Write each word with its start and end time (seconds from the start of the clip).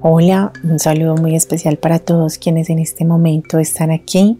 Hola, 0.00 0.52
un 0.62 0.78
saludo 0.78 1.16
muy 1.16 1.34
especial 1.34 1.76
para 1.76 1.98
todos 1.98 2.38
quienes 2.38 2.70
en 2.70 2.78
este 2.78 3.04
momento 3.04 3.58
están 3.58 3.90
aquí 3.90 4.38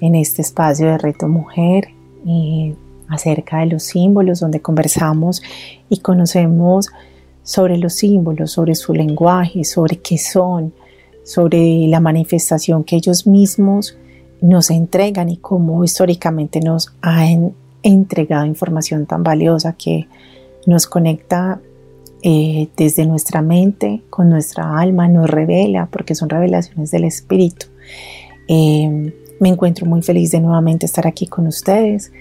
en 0.00 0.14
este 0.14 0.40
espacio 0.40 0.86
de 0.86 0.98
Reto 0.98 1.26
Mujer 1.26 1.88
y 2.24 2.76
acerca 3.08 3.58
de 3.58 3.66
los 3.66 3.82
símbolos 3.82 4.38
donde 4.38 4.60
conversamos 4.60 5.42
y 5.88 5.98
conocemos 5.98 6.90
sobre 7.42 7.76
los 7.76 7.94
símbolos, 7.94 8.52
sobre 8.52 8.76
su 8.76 8.94
lenguaje, 8.94 9.64
sobre 9.64 9.96
qué 9.96 10.16
son, 10.16 10.72
sobre 11.24 11.88
la 11.88 11.98
manifestación 11.98 12.84
que 12.84 12.94
ellos 12.94 13.26
mismos 13.26 13.98
nos 14.40 14.70
entregan 14.70 15.28
y 15.28 15.38
cómo 15.38 15.82
históricamente 15.82 16.60
nos 16.60 16.94
han 17.02 17.52
entregado 17.82 18.46
información 18.46 19.06
tan 19.06 19.24
valiosa 19.24 19.72
que 19.72 20.06
nos 20.66 20.86
conecta 20.86 21.60
eh, 22.22 22.68
desde 22.76 23.06
nuestra 23.06 23.40
mente, 23.40 24.02
con 24.10 24.28
nuestra 24.28 24.78
alma, 24.78 25.08
nos 25.08 25.28
revela, 25.28 25.86
porque 25.90 26.14
son 26.14 26.28
revelaciones 26.28 26.90
del 26.90 27.04
Espíritu. 27.04 27.66
Eh, 28.46 29.14
me 29.40 29.48
encuentro 29.48 29.86
muy 29.86 30.02
feliz 30.02 30.30
de 30.30 30.40
nuevamente 30.40 30.84
estar 30.84 31.06
aquí 31.06 31.26
con 31.26 31.46
ustedes. 31.46 32.12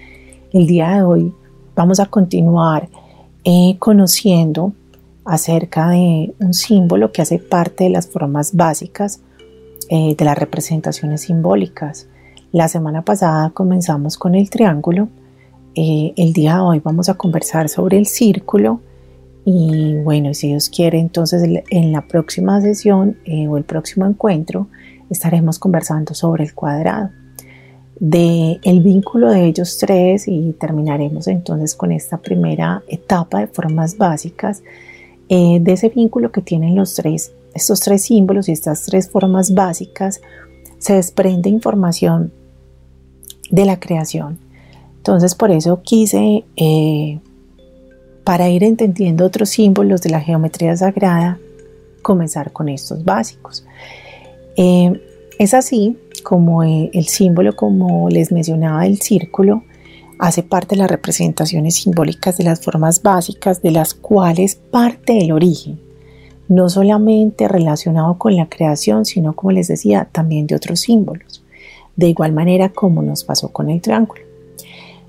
El 0.54 0.68
día 0.68 0.96
de 0.96 1.04
hoy 1.04 1.34
vamos 1.76 2.00
a 2.00 2.06
continuar 2.06 2.88
eh, 3.44 3.76
conociendo 3.80 4.73
acerca 5.26 5.90
de 5.90 6.34
un 6.40 6.54
símbolo 6.54 7.12
que 7.12 7.22
hace 7.22 7.40
parte 7.40 7.84
de 7.84 7.90
las 7.90 8.08
formas 8.08 8.56
básicas 8.56 9.22
de 9.90 10.23
las 10.23 10.38
representaciones 10.38 11.22
simbólicas. 11.22 12.08
La 12.52 12.68
semana 12.68 13.02
pasada 13.02 13.50
comenzamos 13.50 14.18
con 14.18 14.36
el 14.36 14.48
triángulo. 14.52 15.10
el 15.76 16.34
día 16.34 16.56
de 16.56 16.62
hoy 16.62 16.80
vamos 16.80 17.10
a 17.10 17.16
conversar 17.16 17.70
sobre 17.70 17.98
el 17.98 18.06
círculo 18.06 18.82
y 19.45 19.95
bueno, 20.04 20.34
si 20.34 20.48
Dios 20.48 20.70
quiere, 20.70 21.00
entonces 21.00 21.44
en 21.70 21.92
la 21.92 22.08
próxima 22.08 22.62
sesión 22.62 23.18
eh, 23.26 23.48
o 23.48 23.58
el 23.58 23.64
próximo 23.64 24.06
encuentro 24.06 24.68
estaremos 25.09 25.59
conversando 25.59 26.14
sobre 26.14 26.44
el 26.44 26.54
cuadrado, 26.54 27.09
de 28.00 28.60
el 28.64 28.82
vínculo 28.82 29.30
de 29.30 29.45
ellos 29.45 29.78
tres 29.78 30.28
y 30.28 30.54
terminaremos 30.54 31.28
entonces 31.28 31.76
con 31.76 31.92
esta 31.92 32.17
primera 32.17 32.82
etapa 32.88 33.40
de 33.40 33.48
formas 33.48 33.98
básicas 33.98 34.64
eh, 35.28 35.60
de 35.62 35.73
ese 35.73 35.90
vínculo 35.90 36.32
que 36.32 36.42
tienen 36.42 36.76
los 36.76 36.95
tres, 36.95 37.34
estos 37.54 37.82
tres 37.82 38.04
símbolos 38.04 38.50
y 38.50 38.54
estas 38.54 38.84
tres 38.84 39.10
formas 39.10 39.54
básicas. 39.54 40.22
Se 40.78 40.94
desprende 40.94 41.50
información 41.50 42.32
de 43.52 43.66
la 43.66 43.80
creación. 43.80 44.40
Entonces 44.98 45.36
por 45.36 45.52
eso 45.52 45.82
quise 45.84 46.45
eh, 46.56 47.20
para 48.30 48.48
ir 48.48 48.64
entendiendo 48.64 49.26
otros 49.26 49.50
símbolos 49.50 50.04
de 50.04 50.12
la 50.12 50.22
geometría 50.22 50.78
sagrada, 50.78 51.40
comenzar 52.04 52.52
con 52.52 52.70
estos 52.70 53.04
básicos. 53.04 53.66
Eh, 54.56 55.02
es 55.40 55.56
así 55.56 55.98
como 56.22 56.64
eh, 56.64 56.92
el 56.94 57.08
símbolo, 57.08 57.56
como 57.56 58.08
les 58.08 58.32
mencionaba, 58.32 58.86
el 58.86 59.02
círculo, 59.02 59.64
hace 60.20 60.44
parte 60.44 60.76
de 60.76 60.82
las 60.84 60.92
representaciones 60.92 61.78
simbólicas 61.78 62.38
de 62.38 62.44
las 62.44 62.62
formas 62.62 63.02
básicas 63.02 63.64
de 63.64 63.72
las 63.72 63.95
cuales 63.95 64.54
parte 64.54 65.18
el 65.18 65.32
origen, 65.32 65.80
no 66.48 66.70
solamente 66.70 67.48
relacionado 67.48 68.20
con 68.20 68.36
la 68.36 68.48
creación, 68.48 69.06
sino 69.06 69.34
como 69.34 69.54
les 69.54 69.70
decía, 69.70 70.08
también 70.12 70.45
de 70.45 70.54
otros 70.54 70.82
símbolos, 70.82 71.44
de 71.95 72.10
igual 72.10 72.34
manera 72.34 72.70
como 72.70 73.02
nos 73.02 73.23
pasó 73.23 73.52
con 73.52 73.72
el 73.72 73.82
triángulo. 73.82 74.29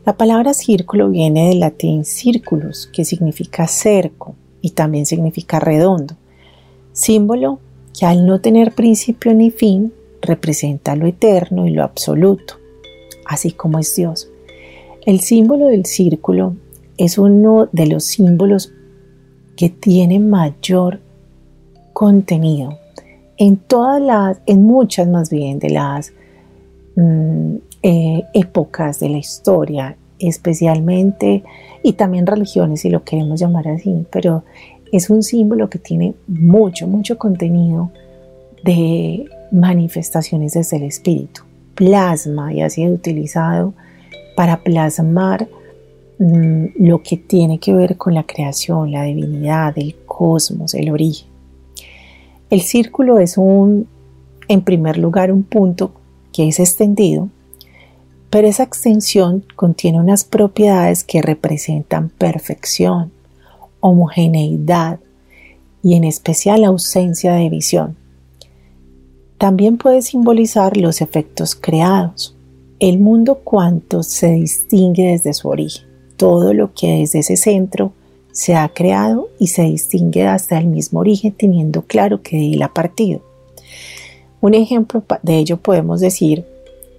La 0.04 0.16
palabra 0.16 0.54
círculo 0.54 1.10
viene 1.10 1.48
del 1.48 1.60
latín 1.60 2.06
circulus, 2.06 2.88
que 2.90 3.04
significa 3.04 3.66
cerco 3.66 4.34
y 4.62 4.70
también 4.70 5.04
significa 5.04 5.60
redondo, 5.60 6.14
símbolo 6.92 7.58
que 7.98 8.06
al 8.06 8.24
no 8.26 8.40
tener 8.40 8.72
principio 8.72 9.34
ni 9.34 9.50
fin 9.50 9.92
representa 10.22 10.96
lo 10.96 11.06
eterno 11.06 11.66
y 11.66 11.70
lo 11.70 11.82
absoluto, 11.82 12.54
así 13.26 13.52
como 13.52 13.78
es 13.78 13.94
Dios. 13.94 14.30
El 15.04 15.20
símbolo 15.20 15.66
del 15.66 15.84
círculo 15.84 16.54
es 16.96 17.18
uno 17.18 17.68
de 17.72 17.86
los 17.86 18.04
símbolos 18.04 18.72
que 19.56 19.68
tiene 19.68 20.18
mayor 20.18 21.00
contenido 21.92 22.78
en 23.36 23.56
todas 23.56 24.00
las, 24.00 24.40
en 24.46 24.62
muchas 24.62 25.08
más 25.08 25.30
bien 25.30 25.58
de 25.58 25.70
las 25.70 26.12
mm, 26.96 27.56
eh, 27.82 28.24
épocas 28.34 29.00
de 29.00 29.08
la 29.08 29.18
historia, 29.18 29.96
especialmente, 30.18 31.42
y 31.82 31.94
también 31.94 32.26
religiones, 32.26 32.82
si 32.82 32.90
lo 32.90 33.04
queremos 33.04 33.40
llamar 33.40 33.68
así, 33.68 34.06
pero 34.10 34.44
es 34.92 35.08
un 35.08 35.22
símbolo 35.22 35.70
que 35.70 35.78
tiene 35.78 36.14
mucho, 36.26 36.86
mucho 36.86 37.16
contenido 37.16 37.90
de 38.64 39.24
manifestaciones 39.50 40.54
desde 40.54 40.76
el 40.76 40.82
espíritu. 40.82 41.42
Plasma 41.74 42.52
y 42.52 42.60
ha 42.60 42.68
sido 42.68 42.92
utilizado 42.92 43.72
para 44.36 44.62
plasmar 44.62 45.48
mm, 46.18 46.64
lo 46.78 47.02
que 47.02 47.16
tiene 47.16 47.58
que 47.58 47.72
ver 47.72 47.96
con 47.96 48.14
la 48.14 48.24
creación, 48.24 48.92
la 48.92 49.04
divinidad, 49.04 49.72
el 49.78 49.96
cosmos, 50.04 50.74
el 50.74 50.90
origen. 50.90 51.28
El 52.50 52.60
círculo 52.60 53.18
es 53.20 53.38
un, 53.38 53.86
en 54.48 54.60
primer 54.62 54.98
lugar, 54.98 55.32
un 55.32 55.44
punto 55.44 55.92
que 56.32 56.48
es 56.48 56.60
extendido 56.60 57.28
pero 58.30 58.46
esa 58.46 58.62
extensión 58.62 59.44
contiene 59.56 59.98
unas 59.98 60.24
propiedades 60.24 61.02
que 61.02 61.20
representan 61.20 62.10
perfección, 62.10 63.10
homogeneidad 63.80 65.00
y 65.82 65.94
en 65.94 66.04
especial 66.04 66.64
ausencia 66.64 67.32
de 67.34 67.50
visión. 67.50 67.96
También 69.36 69.78
puede 69.78 70.02
simbolizar 70.02 70.76
los 70.76 71.00
efectos 71.00 71.56
creados, 71.56 72.36
el 72.78 73.00
mundo 73.00 73.40
cuanto 73.42 74.02
se 74.02 74.32
distingue 74.32 75.08
desde 75.08 75.34
su 75.34 75.48
origen, 75.48 75.86
todo 76.16 76.54
lo 76.54 76.72
que 76.72 76.98
desde 76.98 77.20
ese 77.20 77.36
centro 77.36 77.92
se 78.32 78.54
ha 78.54 78.68
creado 78.68 79.28
y 79.38 79.48
se 79.48 79.62
distingue 79.62 80.26
hasta 80.26 80.58
el 80.58 80.66
mismo 80.66 81.00
origen 81.00 81.32
teniendo 81.32 81.82
claro 81.82 82.22
que 82.22 82.36
de 82.36 82.52
él 82.52 82.62
ha 82.62 82.72
partido. 82.72 83.22
Un 84.40 84.54
ejemplo 84.54 85.02
de 85.22 85.38
ello 85.38 85.56
podemos 85.56 86.00
decir 86.00 86.46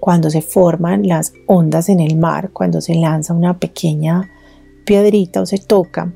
cuando 0.01 0.31
se 0.31 0.41
forman 0.41 1.07
las 1.07 1.31
ondas 1.45 1.87
en 1.87 1.99
el 1.99 2.17
mar, 2.17 2.49
cuando 2.51 2.81
se 2.81 2.95
lanza 2.95 3.35
una 3.35 3.59
pequeña 3.59 4.31
piedrita 4.83 5.41
o 5.41 5.45
se 5.45 5.59
toca, 5.59 6.11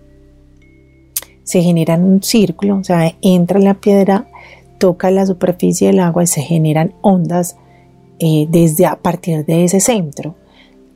se 1.43 1.61
generan 1.61 2.03
un 2.03 2.23
círculo, 2.23 2.77
o 2.77 2.83
sea, 2.83 3.13
entra 3.21 3.59
la 3.59 3.75
piedra, 3.75 4.27
toca 4.79 5.11
la 5.11 5.27
superficie 5.27 5.87
del 5.87 5.99
agua 5.99 6.23
y 6.23 6.27
se 6.27 6.41
generan 6.41 6.95
ondas 7.01 7.57
eh, 8.17 8.47
desde 8.49 8.87
a 8.87 8.95
partir 8.95 9.45
de 9.45 9.65
ese 9.65 9.79
centro 9.79 10.33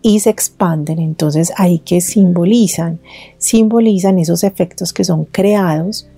y 0.01 0.19
se 0.19 0.31
expanden. 0.31 0.97
Entonces 0.97 1.53
ahí 1.57 1.77
que 1.77 2.01
simbolizan, 2.01 3.00
simbolizan 3.38 4.17
esos 4.17 4.44
efectos 4.44 4.94
que 4.94 5.03
son 5.03 5.25
creados 5.25 6.09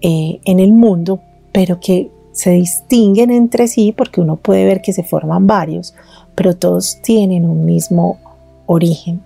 eh, 0.00 0.40
en 0.44 0.58
el 0.58 0.72
mundo, 0.72 1.20
pero 1.52 1.78
que 1.78 2.10
se 2.36 2.50
distinguen 2.50 3.30
entre 3.30 3.66
sí 3.66 3.94
porque 3.96 4.20
uno 4.20 4.36
puede 4.36 4.66
ver 4.66 4.82
que 4.82 4.92
se 4.92 5.02
forman 5.02 5.46
varios, 5.46 5.94
pero 6.34 6.54
todos 6.54 7.00
tienen 7.00 7.46
un 7.46 7.64
mismo 7.64 8.18
origen. 8.66 9.22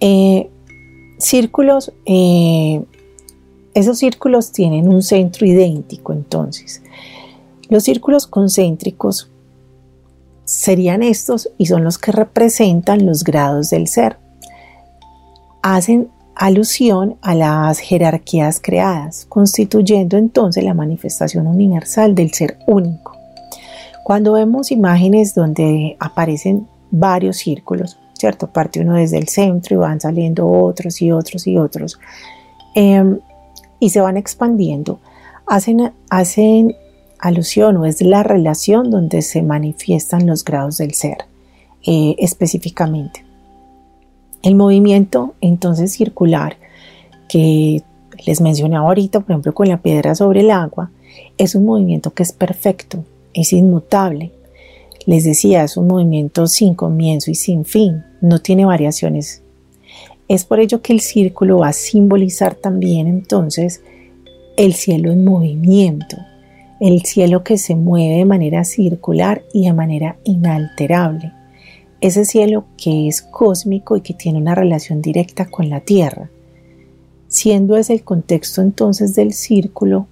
Eh, 0.00 0.50
círculos, 1.18 1.92
eh, 2.04 2.82
esos 3.74 3.98
círculos 3.98 4.50
tienen 4.50 4.88
un 4.88 5.04
centro 5.04 5.46
idéntico 5.46 6.12
entonces. 6.12 6.82
Los 7.68 7.84
círculos 7.84 8.26
concéntricos 8.26 9.30
serían 10.44 11.04
estos 11.04 11.48
y 11.58 11.66
son 11.66 11.84
los 11.84 11.98
que 11.98 12.10
representan 12.10 13.06
los 13.06 13.22
grados 13.22 13.70
del 13.70 13.86
ser. 13.86 14.18
Hacen 15.62 16.08
alusión 16.36 17.16
a 17.22 17.34
las 17.34 17.78
jerarquías 17.78 18.60
creadas, 18.62 19.26
constituyendo 19.28 20.16
entonces 20.16 20.64
la 20.64 20.74
manifestación 20.74 21.46
universal 21.46 22.14
del 22.14 22.32
ser 22.32 22.58
único. 22.66 23.16
Cuando 24.02 24.32
vemos 24.34 24.70
imágenes 24.70 25.34
donde 25.34 25.96
aparecen 25.98 26.66
varios 26.90 27.38
círculos, 27.38 27.98
¿cierto? 28.14 28.48
Parte 28.52 28.80
uno 28.80 28.94
desde 28.94 29.18
el 29.18 29.28
centro 29.28 29.74
y 29.74 29.78
van 29.78 30.00
saliendo 30.00 30.46
otros 30.46 31.00
y 31.00 31.10
otros 31.10 31.46
y 31.46 31.56
otros, 31.56 31.98
em, 32.74 33.18
y 33.80 33.90
se 33.90 34.00
van 34.00 34.16
expandiendo, 34.16 35.00
hacen, 35.46 35.92
hacen 36.10 36.74
alusión 37.18 37.76
o 37.78 37.86
es 37.86 38.02
la 38.02 38.22
relación 38.22 38.90
donde 38.90 39.22
se 39.22 39.42
manifiestan 39.42 40.26
los 40.26 40.44
grados 40.44 40.78
del 40.78 40.94
ser 40.94 41.18
eh, 41.86 42.16
específicamente. 42.18 43.24
El 44.44 44.56
movimiento 44.56 45.34
entonces 45.40 45.92
circular 45.92 46.58
que 47.30 47.82
les 48.26 48.42
mencionaba 48.42 48.88
ahorita, 48.88 49.20
por 49.20 49.30
ejemplo, 49.30 49.54
con 49.54 49.68
la 49.68 49.80
piedra 49.80 50.14
sobre 50.14 50.40
el 50.40 50.50
agua, 50.50 50.90
es 51.38 51.54
un 51.54 51.64
movimiento 51.64 52.12
que 52.12 52.24
es 52.24 52.32
perfecto, 52.32 53.02
es 53.32 53.54
inmutable. 53.54 54.32
Les 55.06 55.24
decía, 55.24 55.64
es 55.64 55.78
un 55.78 55.86
movimiento 55.86 56.46
sin 56.46 56.74
comienzo 56.74 57.30
y 57.30 57.36
sin 57.36 57.64
fin, 57.64 58.04
no 58.20 58.38
tiene 58.38 58.66
variaciones. 58.66 59.42
Es 60.28 60.44
por 60.44 60.60
ello 60.60 60.82
que 60.82 60.92
el 60.92 61.00
círculo 61.00 61.60
va 61.60 61.68
a 61.68 61.72
simbolizar 61.72 62.54
también 62.54 63.06
entonces 63.06 63.80
el 64.58 64.74
cielo 64.74 65.10
en 65.10 65.24
movimiento, 65.24 66.18
el 66.80 67.00
cielo 67.04 67.42
que 67.44 67.56
se 67.56 67.76
mueve 67.76 68.16
de 68.16 68.24
manera 68.26 68.64
circular 68.64 69.42
y 69.54 69.64
de 69.64 69.72
manera 69.72 70.18
inalterable. 70.24 71.32
Ese 72.04 72.26
cielo 72.26 72.66
que 72.76 73.08
es 73.08 73.22
cósmico 73.22 73.96
y 73.96 74.02
que 74.02 74.12
tiene 74.12 74.38
una 74.38 74.54
relación 74.54 75.00
directa 75.00 75.46
con 75.46 75.70
la 75.70 75.80
Tierra. 75.80 76.28
Siendo 77.28 77.78
ese 77.78 77.94
el 77.94 78.04
contexto 78.04 78.60
entonces 78.60 79.14
del 79.14 79.32
círculo, 79.32 80.06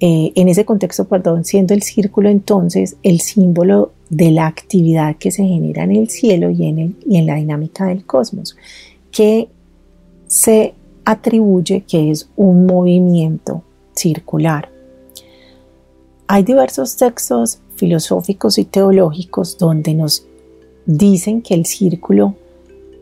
eh, 0.00 0.32
en 0.34 0.48
ese 0.48 0.66
contexto, 0.66 1.06
perdón, 1.06 1.46
siendo 1.46 1.72
el 1.72 1.82
círculo 1.82 2.28
entonces 2.28 2.98
el 3.02 3.20
símbolo 3.20 3.92
de 4.10 4.32
la 4.32 4.46
actividad 4.46 5.16
que 5.16 5.30
se 5.30 5.44
genera 5.44 5.84
en 5.84 5.92
el 5.92 6.10
cielo 6.10 6.50
y 6.50 6.66
en, 6.66 6.78
el, 6.78 6.96
y 7.06 7.16
en 7.16 7.24
la 7.24 7.36
dinámica 7.36 7.86
del 7.86 8.04
cosmos, 8.04 8.54
que 9.10 9.48
se 10.26 10.74
atribuye 11.06 11.84
que 11.88 12.10
es 12.10 12.28
un 12.36 12.66
movimiento 12.66 13.62
circular. 13.94 14.68
Hay 16.26 16.42
diversos 16.42 16.98
textos 16.98 17.60
filosóficos 17.76 18.58
y 18.58 18.66
teológicos 18.66 19.56
donde 19.56 19.94
nos 19.94 20.26
dicen 20.86 21.42
que 21.42 21.54
el 21.54 21.66
círculo 21.66 22.34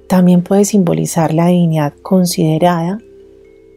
también 0.08 0.42
puede 0.42 0.64
simbolizar 0.64 1.32
la 1.32 1.46
divinidad 1.46 1.94
considerada 2.02 2.98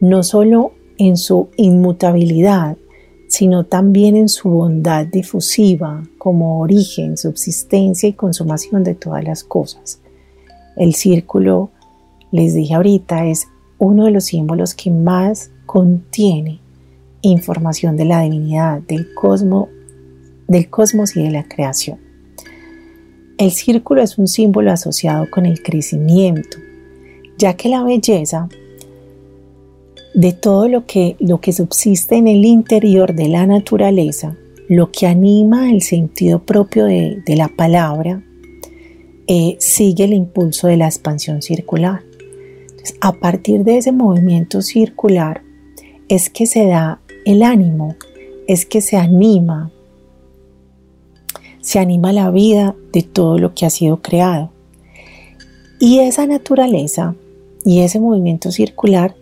no 0.00 0.22
solo 0.22 0.72
en 0.98 1.16
su 1.16 1.48
inmutabilidad, 1.56 2.76
sino 3.28 3.64
también 3.64 4.16
en 4.16 4.28
su 4.28 4.48
bondad 4.48 5.06
difusiva 5.06 6.02
como 6.18 6.60
origen, 6.60 7.16
subsistencia 7.16 8.08
y 8.08 8.12
consumación 8.12 8.84
de 8.84 8.94
todas 8.94 9.24
las 9.24 9.44
cosas. 9.44 10.00
El 10.76 10.94
círculo, 10.94 11.70
les 12.30 12.54
dije 12.54 12.74
ahorita, 12.74 13.26
es 13.26 13.48
uno 13.78 14.04
de 14.04 14.10
los 14.10 14.24
símbolos 14.24 14.74
que 14.74 14.90
más 14.90 15.50
contiene 15.64 16.60
información 17.22 17.96
de 17.96 18.04
la 18.04 18.20
divinidad, 18.22 18.80
del 18.82 19.12
cosmos, 19.14 19.68
del 20.46 20.70
cosmos 20.70 21.16
y 21.16 21.22
de 21.22 21.30
la 21.30 21.44
creación. 21.48 22.05
El 23.38 23.50
círculo 23.50 24.02
es 24.02 24.18
un 24.18 24.28
símbolo 24.28 24.72
asociado 24.72 25.30
con 25.30 25.46
el 25.46 25.62
crecimiento, 25.62 26.58
ya 27.38 27.54
que 27.54 27.68
la 27.68 27.82
belleza 27.82 28.48
de 30.14 30.32
todo 30.32 30.68
lo 30.68 30.86
que, 30.86 31.16
lo 31.18 31.40
que 31.40 31.52
subsiste 31.52 32.16
en 32.16 32.28
el 32.28 32.44
interior 32.44 33.14
de 33.14 33.28
la 33.28 33.46
naturaleza, 33.46 34.36
lo 34.68 34.90
que 34.90 35.06
anima 35.06 35.70
el 35.70 35.82
sentido 35.82 36.42
propio 36.42 36.86
de, 36.86 37.22
la 37.28 37.48
palabra, 37.48 38.22
eh, 39.26 39.56
sigue 39.58 40.04
el 40.04 40.14
impulso 40.14 40.68
de 40.68 40.78
la 40.78 40.86
expansión 40.86 41.42
circular. 41.42 42.02
a 43.00 43.12
partir 43.12 43.64
de 43.64 43.78
ese 43.78 43.90
movimiento 43.90 44.62
circular 44.62 45.42
es 46.08 46.30
que 46.30 46.46
se 46.46 46.66
da 46.66 47.00
el 47.24 47.42
ánimo 47.42 47.96
es 48.46 48.64
que 48.64 48.80
se 48.80 48.96
anima, 48.96 49.70
se 51.66 51.80
anima 51.80 52.12
la 52.12 52.30
vida 52.30 52.76
de 52.92 53.02
todo 53.02 53.38
lo 53.38 53.52
que 53.52 53.66
ha 53.66 53.70
sido 53.70 53.96
creado. 54.00 54.52
Y 55.80 55.98
esa 55.98 56.24
naturaleza 56.24 57.16
y 57.64 57.80
ese 57.80 57.98
movimiento 57.98 58.52
circular 58.52 59.16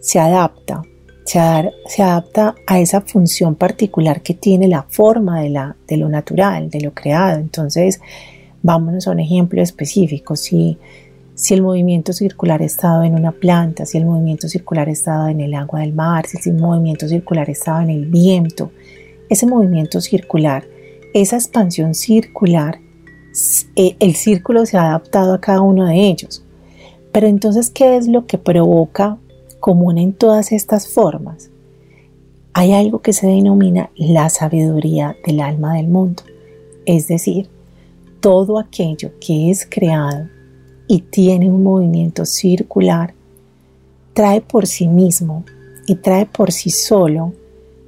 se 0.00 0.18
adapta, 0.18 0.82
se, 1.24 1.38
adapta 1.38 2.54
a 2.66 2.80
esa 2.80 3.00
función 3.00 3.54
particular 3.54 4.20
que 4.20 4.34
tiene 4.34 4.68
la 4.68 4.82
forma 4.82 5.40
de, 5.40 5.48
la, 5.48 5.74
de 5.88 5.96
lo 5.96 6.10
natural, 6.10 6.68
de 6.68 6.82
lo 6.82 6.92
creado. 6.92 7.38
Entonces, 7.38 7.98
vámonos 8.62 9.08
a 9.08 9.12
un 9.12 9.20
ejemplo 9.20 9.62
específico. 9.62 10.36
Si 10.36 10.76
si 11.34 11.52
el 11.52 11.62
movimiento 11.62 12.12
circular 12.14 12.60
ha 12.60 12.66
estado 12.66 13.04
en 13.04 13.14
una 13.14 13.32
planta, 13.32 13.86
si 13.86 13.96
el 13.96 14.04
movimiento 14.04 14.48
circular 14.48 14.88
ha 14.88 14.92
estado 14.92 15.28
en 15.28 15.40
el 15.40 15.54
agua 15.54 15.80
del 15.80 15.94
mar, 15.94 16.26
si 16.26 16.50
el 16.50 16.56
movimiento 16.56 17.08
circular 17.08 17.48
ha 17.48 17.52
estado 17.52 17.80
en 17.80 17.90
el 17.90 18.06
viento, 18.06 18.70
ese 19.28 19.46
movimiento 19.46 20.00
circular, 20.02 20.64
esa 21.14 21.36
expansión 21.36 21.94
circular, 21.94 22.80
eh, 23.76 23.96
el 24.00 24.14
círculo 24.14 24.66
se 24.66 24.76
ha 24.76 24.88
adaptado 24.88 25.34
a 25.34 25.40
cada 25.40 25.60
uno 25.60 25.86
de 25.86 26.08
ellos. 26.08 26.42
Pero 27.12 27.26
entonces, 27.26 27.70
¿qué 27.70 27.96
es 27.96 28.08
lo 28.08 28.26
que 28.26 28.38
provoca 28.38 29.18
común 29.60 29.98
en 29.98 30.12
todas 30.12 30.52
estas 30.52 30.88
formas? 30.88 31.50
Hay 32.52 32.72
algo 32.72 33.00
que 33.00 33.12
se 33.12 33.26
denomina 33.26 33.90
la 33.96 34.28
sabiduría 34.30 35.16
del 35.26 35.40
alma 35.40 35.74
del 35.74 35.88
mundo, 35.88 36.22
es 36.86 37.08
decir, 37.08 37.48
todo 38.20 38.58
aquello 38.58 39.12
que 39.20 39.50
es 39.50 39.66
creado 39.66 40.28
y 40.88 41.00
tiene 41.00 41.50
un 41.50 41.62
movimiento 41.62 42.24
circular, 42.24 43.14
trae 44.14 44.40
por 44.40 44.66
sí 44.66 44.88
mismo 44.88 45.44
y 45.86 45.96
trae 45.96 46.26
por 46.26 46.52
sí 46.52 46.70
solo 46.70 47.32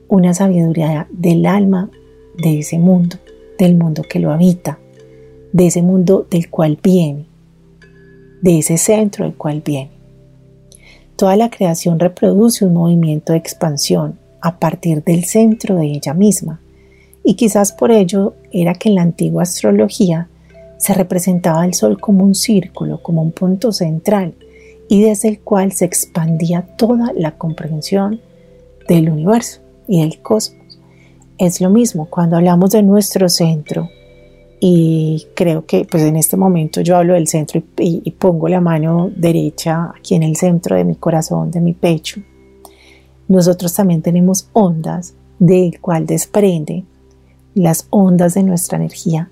una 0.09 0.35
sabiduría 0.35 1.07
del 1.11 1.47
alma 1.47 1.91
de 2.39 2.61
ese 2.61 2.79
mundo, 2.79 3.17
del 3.59 3.77
mundo 3.77 4.03
que 4.09 4.19
lo 4.19 4.33
habita, 4.33 4.79
de 5.53 5.67
ese 5.67 5.83
mundo 5.83 6.27
del 6.31 6.49
cual 6.49 6.79
viene, 6.83 7.27
de 8.41 8.59
ese 8.59 8.79
centro 8.79 9.25
del 9.25 9.35
cual 9.35 9.63
viene. 9.65 9.91
Toda 11.17 11.37
la 11.37 11.51
creación 11.51 11.99
reproduce 11.99 12.65
un 12.65 12.75
movimiento 12.75 13.33
de 13.33 13.39
expansión 13.39 14.19
a 14.41 14.59
partir 14.61 15.03
del 15.03 15.25
centro 15.25 15.77
de 15.77 15.87
ella 15.87 16.15
misma, 16.15 16.61
y 17.25 17.35
quizás 17.35 17.73
por 17.73 17.91
ello 17.91 18.35
era 18.53 18.75
que 18.75 18.89
en 18.89 18.95
la 18.95 19.03
antigua 19.03 19.43
astrología 19.43 20.29
se 20.79 20.95
representaba 20.95 21.65
el 21.65 21.75
Sol 21.75 22.01
como 22.01 22.25
un 22.25 22.37
círculo, 22.37 23.03
como 23.03 23.21
un 23.21 23.33
punto 23.33 23.73
central, 23.73 24.35
y 24.89 25.03
desde 25.03 25.29
el 25.29 25.41
cual 25.41 25.73
se 25.73 25.85
expandía 25.85 26.63
toda 26.77 27.13
la 27.15 27.37
comprensión 27.37 28.21
del 28.89 29.11
universo 29.11 29.61
y 29.87 30.01
del 30.01 30.23
cosmos. 30.23 30.68
Es 31.39 31.61
lo 31.61 31.71
mismo 31.71 32.07
cuando 32.11 32.37
hablamos 32.37 32.71
de 32.71 32.83
nuestro 32.83 33.29
centro, 33.29 33.89
y 34.61 35.27
creo 35.35 35.67
que 35.67 35.85
pues 35.85 36.03
en 36.03 36.17
este 36.17 36.37
momento 36.37 36.81
yo 36.81 36.97
hablo 36.97 37.15
del 37.15 37.29
centro 37.29 37.63
y, 37.79 38.11
pongo 38.13 38.49
la 38.49 38.61
mano 38.61 39.11
derecha 39.15 39.93
aquí 39.97 40.17
en 40.17 40.25
el 40.25 40.37
centro 40.37 40.77
de 40.77 40.85
mi 40.85 40.97
corazón, 40.97 41.51
de 41.51 41.61
mi 41.61 41.75
pecho. 41.75 42.21
Nosotros 43.29 43.75
también 43.75 44.03
tenemos 44.03 44.49
ondas 44.53 45.15
del 45.39 45.81
cual 45.81 46.07
desprende 46.07 46.85
las 47.55 47.87
ondas 47.91 48.35
de 48.35 48.43
nuestra 48.43 48.79
energía 48.79 49.31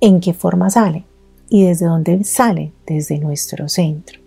en 0.00 0.20
qué 0.20 0.32
forma 0.32 0.70
sale 0.70 1.04
y 1.50 1.64
desde 1.64 1.86
dónde 1.86 2.24
sale, 2.24 2.72
desde 2.86 3.18
nuestro 3.18 3.68
centro. 3.68 4.18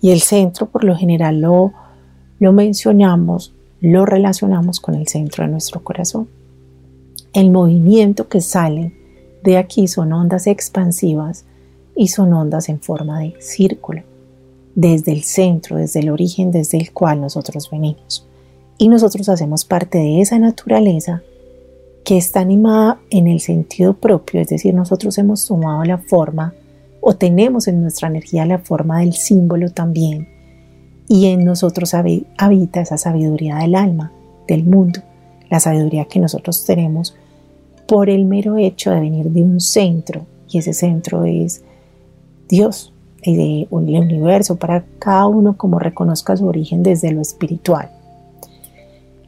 Y 0.00 0.10
el 0.10 0.20
centro 0.20 0.66
por 0.66 0.84
lo 0.84 0.96
general 0.96 1.40
lo, 1.40 1.72
lo 2.38 2.52
mencionamos, 2.52 3.52
lo 3.84 4.06
relacionamos 4.06 4.80
con 4.80 4.94
el 4.94 5.08
centro 5.08 5.44
de 5.44 5.50
nuestro 5.50 5.84
corazón. 5.84 6.26
El 7.34 7.50
movimiento 7.50 8.28
que 8.28 8.40
sale 8.40 8.94
de 9.42 9.58
aquí 9.58 9.88
son 9.88 10.14
ondas 10.14 10.46
expansivas 10.46 11.44
y 11.94 12.08
son 12.08 12.32
ondas 12.32 12.70
en 12.70 12.80
forma 12.80 13.20
de 13.20 13.34
círculo, 13.40 14.02
desde 14.74 15.12
el 15.12 15.22
centro, 15.22 15.76
desde 15.76 16.00
el 16.00 16.08
origen 16.08 16.50
desde 16.50 16.78
el 16.78 16.92
cual 16.92 17.20
nosotros 17.20 17.68
venimos. 17.70 18.26
Y 18.78 18.88
nosotros 18.88 19.28
hacemos 19.28 19.66
parte 19.66 19.98
de 19.98 20.22
esa 20.22 20.38
naturaleza 20.38 21.22
que 22.06 22.16
está 22.16 22.40
animada 22.40 23.00
en 23.10 23.26
el 23.28 23.40
sentido 23.40 23.92
propio, 23.92 24.40
es 24.40 24.48
decir, 24.48 24.72
nosotros 24.72 25.18
hemos 25.18 25.46
tomado 25.46 25.84
la 25.84 25.98
forma 25.98 26.54
o 27.02 27.16
tenemos 27.16 27.68
en 27.68 27.82
nuestra 27.82 28.08
energía 28.08 28.46
la 28.46 28.60
forma 28.60 29.00
del 29.00 29.12
símbolo 29.12 29.68
también, 29.68 30.26
y 31.08 31.26
en 31.26 31.44
nosotros 31.44 31.94
habita 31.94 32.80
esa 32.80 32.96
sabiduría 32.96 33.56
del 33.56 33.74
alma, 33.74 34.12
del 34.48 34.64
mundo, 34.64 35.00
la 35.50 35.60
sabiduría 35.60 36.06
que 36.06 36.20
nosotros 36.20 36.64
tenemos 36.64 37.14
por 37.86 38.08
el 38.08 38.24
mero 38.24 38.56
hecho 38.56 38.90
de 38.90 39.00
venir 39.00 39.30
de 39.30 39.42
un 39.42 39.60
centro, 39.60 40.26
y 40.48 40.58
ese 40.58 40.72
centro 40.72 41.24
es 41.24 41.62
Dios, 42.48 42.92
el 43.22 43.66
universo, 43.70 44.56
para 44.56 44.84
cada 44.98 45.26
uno 45.26 45.56
como 45.56 45.78
reconozca 45.78 46.36
su 46.36 46.46
origen 46.46 46.82
desde 46.82 47.12
lo 47.12 47.20
espiritual. 47.20 47.90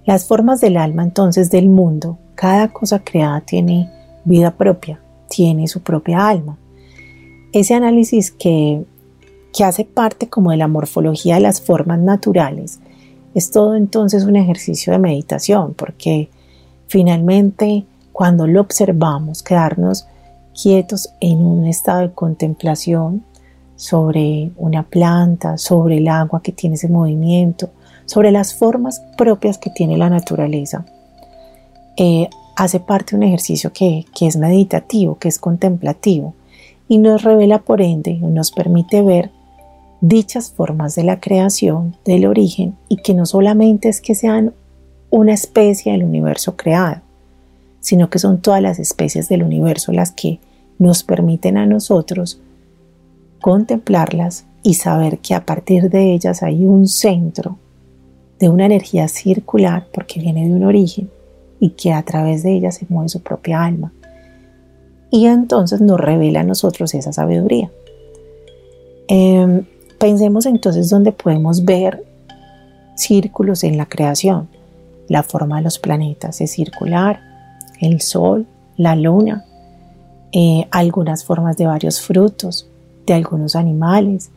Las 0.05 0.27
formas 0.27 0.61
del 0.61 0.77
alma 0.77 1.03
entonces 1.03 1.51
del 1.51 1.69
mundo 1.69 2.19
cada 2.37 2.69
cosa 2.69 3.03
creada 3.03 3.41
tiene 3.41 3.91
vida 4.25 4.53
propia, 4.53 5.01
tiene 5.29 5.67
su 5.67 5.81
propia 5.81 6.29
alma. 6.29 6.59
Ese 7.53 7.75
análisis 7.75 8.31
que, 8.31 8.85
hace 9.65 9.85
parte 9.85 10.29
como 10.29 10.51
de 10.51 10.57
la 10.57 10.69
morfología 10.69 11.37
de 11.37 11.41
las 11.41 11.61
formas 11.61 11.99
naturales 11.99 12.81
Es 13.35 13.51
todo 13.51 13.77
entonces 13.77 14.25
un 14.25 14.37
ejercicio 14.37 14.93
de 14.93 14.99
meditación, 14.99 15.75
porque 15.75 16.31
finalmente 16.89 17.85
cuando 18.13 18.47
lo 18.47 18.63
observamos, 18.63 19.43
quedarnos 19.43 20.07
quietos 20.61 21.11
en 21.21 21.45
un 21.45 21.67
estado 21.67 22.01
de 22.01 22.13
contemplación 22.13 23.23
sobre 23.77 24.53
una 24.57 24.85
planta, 24.85 25.59
sobre 25.59 25.99
el 25.99 26.09
agua 26.09 26.41
que 26.43 26.53
tiene 26.53 26.77
ese 26.77 26.89
movimiento, 26.89 27.69
sobre 28.07 28.33
las 28.33 28.55
formas 28.55 29.03
propias 29.19 29.59
que 29.59 29.69
tiene 29.69 29.99
la 29.99 30.09
naturaleza, 30.09 30.87
eh, 31.99 32.31
hace 32.57 32.81
parte 32.81 33.11
de 33.11 33.17
un 33.19 33.23
ejercicio 33.25 33.73
que, 33.73 34.07
que 34.15 34.27
es 34.27 34.37
meditativo, 34.37 35.19
que 35.19 35.29
es 35.29 35.39
contemplativo 35.39 36.35
y 36.89 36.99
nos 36.99 37.23
revela 37.23 37.59
por 37.59 37.83
ende, 37.83 38.15
nos 38.15 38.51
permite 38.51 39.03
ver 39.03 39.31
dichas 40.09 40.51
formas 40.51 40.95
de 40.95 41.05
la 41.05 41.21
creación, 41.21 41.97
del 42.05 42.27
origen, 42.27 42.77
y 42.89 42.99
que 42.99 43.15
no 43.15 43.27
solamente 43.27 43.89
es 43.89 44.01
que 44.01 44.15
sean 44.15 44.55
una 45.11 45.33
especie 45.33 45.93
del 45.93 46.05
universo 46.05 46.57
creado, 46.57 47.03
sino 47.81 48.09
que 48.11 48.19
son 48.19 48.41
todas 48.41 48.63
las 48.63 48.79
especies 48.79 49.29
del 49.29 49.43
universo 49.43 49.93
las 49.93 50.13
que 50.13 50.39
nos 50.79 51.03
permiten 51.03 51.57
a 51.57 51.67
nosotros 51.67 52.41
contemplarlas 53.41 54.47
y 54.63 54.75
saber 54.75 55.19
que 55.19 55.35
a 55.35 55.45
partir 55.45 55.91
de 55.91 56.13
ellas 56.13 56.43
hay 56.43 56.65
un 56.65 56.89
centro 56.89 57.59
de 58.39 58.49
una 58.49 58.67
energía 58.67 59.09
circular 59.09 59.87
porque 59.93 60.21
viene 60.21 60.49
de 60.49 60.55
un 60.55 60.65
origen 60.65 61.11
y 61.59 61.71
que 61.71 61.93
a 61.93 62.03
través 62.03 62.43
de 62.43 62.53
ella 62.53 62.71
se 62.71 62.87
mueve 62.89 63.09
su 63.09 63.23
propia 63.23 63.65
alma. 63.65 63.93
Y 65.11 65.27
entonces 65.27 65.81
nos 65.81 65.99
revela 65.99 66.41
a 66.41 66.45
nosotros 66.45 66.93
esa 66.95 67.13
sabiduría. 67.13 67.71
Em, 69.09 69.65
pensemos 69.99 70.47
entonces 70.47 70.91
dónde 70.91 71.13
podemos 71.13 71.65
ver 71.65 72.05
círculos 72.97 73.65
en 73.65 73.77
la 73.77 73.87
creación. 73.87 74.49
La 75.09 75.23
forma 75.23 75.57
de 75.57 75.63
los 75.63 75.79
planetas 75.79 76.41
es 76.41 76.53
circular, 76.53 77.21
el 77.81 78.01
sol, 78.01 78.47
la 78.77 78.97
luna, 78.97 79.45
eh, 80.33 80.67
algunas 80.71 81.25
formas 81.25 81.57
de 81.57 81.67
varios 81.67 82.01
frutos, 82.01 82.69
de 83.07 83.15
algunos 83.15 83.55
animales, 83.55 84.31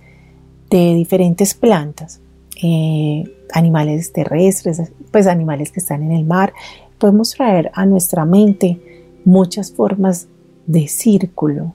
de 0.70 0.94
diferentes 0.94 1.54
plantas, 1.54 2.20
eh, 2.62 3.24
animales 3.52 4.14
terrestres, 4.14 4.82
pues 5.12 5.28
animales 5.28 5.72
que 5.72 5.80
están 5.80 6.04
en 6.04 6.12
el 6.12 6.26
mar. 6.26 6.54
Podemos 7.00 7.32
traer 7.32 7.72
a 7.74 7.86
nuestra 7.86 8.26
mente 8.26 8.80
muchas 9.26 9.72
formas 9.72 10.28
de 10.68 10.88
círculo 10.88 11.74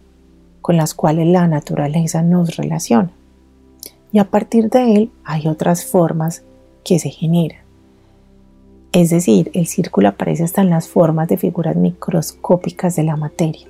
con 0.60 0.76
las 0.76 0.94
cuales 0.94 1.26
la 1.26 1.48
naturaleza 1.48 2.22
nos 2.22 2.56
relaciona. 2.56 3.10
Y 4.14 4.20
a 4.20 4.30
partir 4.30 4.70
de 4.70 4.94
él 4.94 5.10
hay 5.24 5.48
otras 5.48 5.84
formas 5.84 6.44
que 6.84 7.00
se 7.00 7.10
generan. 7.10 7.62
Es 8.92 9.10
decir, 9.10 9.50
el 9.54 9.66
círculo 9.66 10.06
aparece 10.06 10.44
hasta 10.44 10.62
en 10.62 10.70
las 10.70 10.86
formas 10.86 11.26
de 11.26 11.36
figuras 11.36 11.74
microscópicas 11.74 12.94
de 12.94 13.02
la 13.02 13.16
materia. 13.16 13.66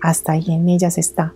Hasta 0.00 0.32
ahí 0.32 0.46
en 0.48 0.70
ellas 0.70 0.96
está. 0.96 1.34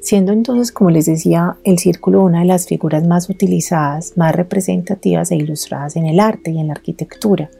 Siendo 0.00 0.30
entonces, 0.30 0.70
como 0.70 0.90
les 0.90 1.06
decía, 1.06 1.56
el 1.64 1.80
círculo 1.80 2.22
una 2.22 2.42
de 2.42 2.46
las 2.46 2.68
figuras 2.68 3.04
más 3.04 3.28
utilizadas, 3.28 4.16
más 4.16 4.32
representativas 4.32 5.32
e 5.32 5.34
ilustradas 5.36 5.96
en 5.96 6.06
el 6.06 6.20
arte 6.20 6.52
y 6.52 6.60
en 6.60 6.68
la 6.68 6.74
arquitectura. 6.74 7.50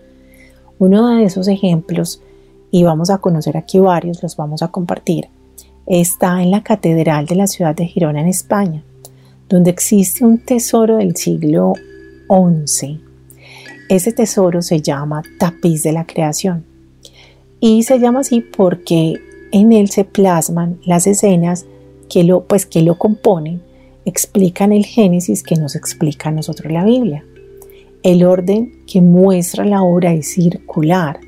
Uno 0.79 1.17
de 1.17 1.25
esos 1.25 1.49
ejemplos, 1.49 2.23
y 2.71 2.85
vamos 2.85 3.11
a 3.11 3.19
conocer 3.19 3.57
aquí 3.57 3.81
varios, 3.81 4.23
los 4.23 4.37
vamos 4.37 4.63
a 4.63 4.69
compartir, 4.69 5.27
está 5.87 6.41
en 6.41 6.53
la 6.53 6.63
Catedral 6.63 7.27
de 7.27 7.35
la 7.35 7.49
ciudad 7.49 7.75
de 7.75 7.87
Girona 7.87 8.21
en 8.21 8.29
España, 8.29 8.85
donde 9.49 9.71
existe 9.71 10.25
un 10.25 10.39
tesoro 10.39 10.97
del 10.99 11.17
siglo 11.17 11.73
XI 12.29 13.09
ese 13.89 14.13
tesoro 14.13 14.61
se 14.61 14.83
llama 14.83 15.23
tapiz 15.39 15.83
de 15.83 15.93
la 15.93 16.07
creación. 16.07 16.65
Y 17.59 17.85
se 17.85 17.99
llama 17.99 18.21
así 18.21 18.43
porque 18.43 19.15
en 19.51 19.73
él 19.73 19.89
se 19.89 20.05
plasman 20.05 20.79
las 20.85 21.07
escenas 21.07 21.65
que 22.11 22.23
lo, 22.23 22.45
pues, 22.45 22.67
que 22.67 22.83
lo 22.83 22.99
componen, 22.99 23.63
explican 24.05 24.73
el 24.73 24.85
Génesis 24.85 25.43
que 25.43 25.57
nos 25.57 25.75
explica 25.75 26.29
a 26.29 26.33
nosotros 26.33 26.71
la 26.71 26.85
Biblia. 26.85 27.25
El 28.03 28.25
orden 28.25 28.85
que 28.87 29.01
muestra 29.01 29.65
la 29.65 29.83
obra 29.83 30.13
es 30.13 30.33
circular, 30.33 31.21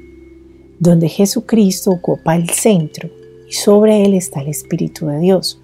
donde 0.79 1.09
Jesucristo 1.09 1.91
ocupa 1.91 2.37
el 2.37 2.51
centro 2.51 3.09
y 3.49 3.53
sobre 3.53 4.05
él 4.05 4.15
está 4.15 4.41
el 4.41 4.49
Espíritu 4.49 5.07
de 5.07 5.19
Dios, 5.19 5.61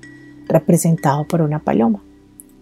representado 0.48 1.26
por 1.28 1.42
una 1.42 1.62
paloma, 1.62 2.02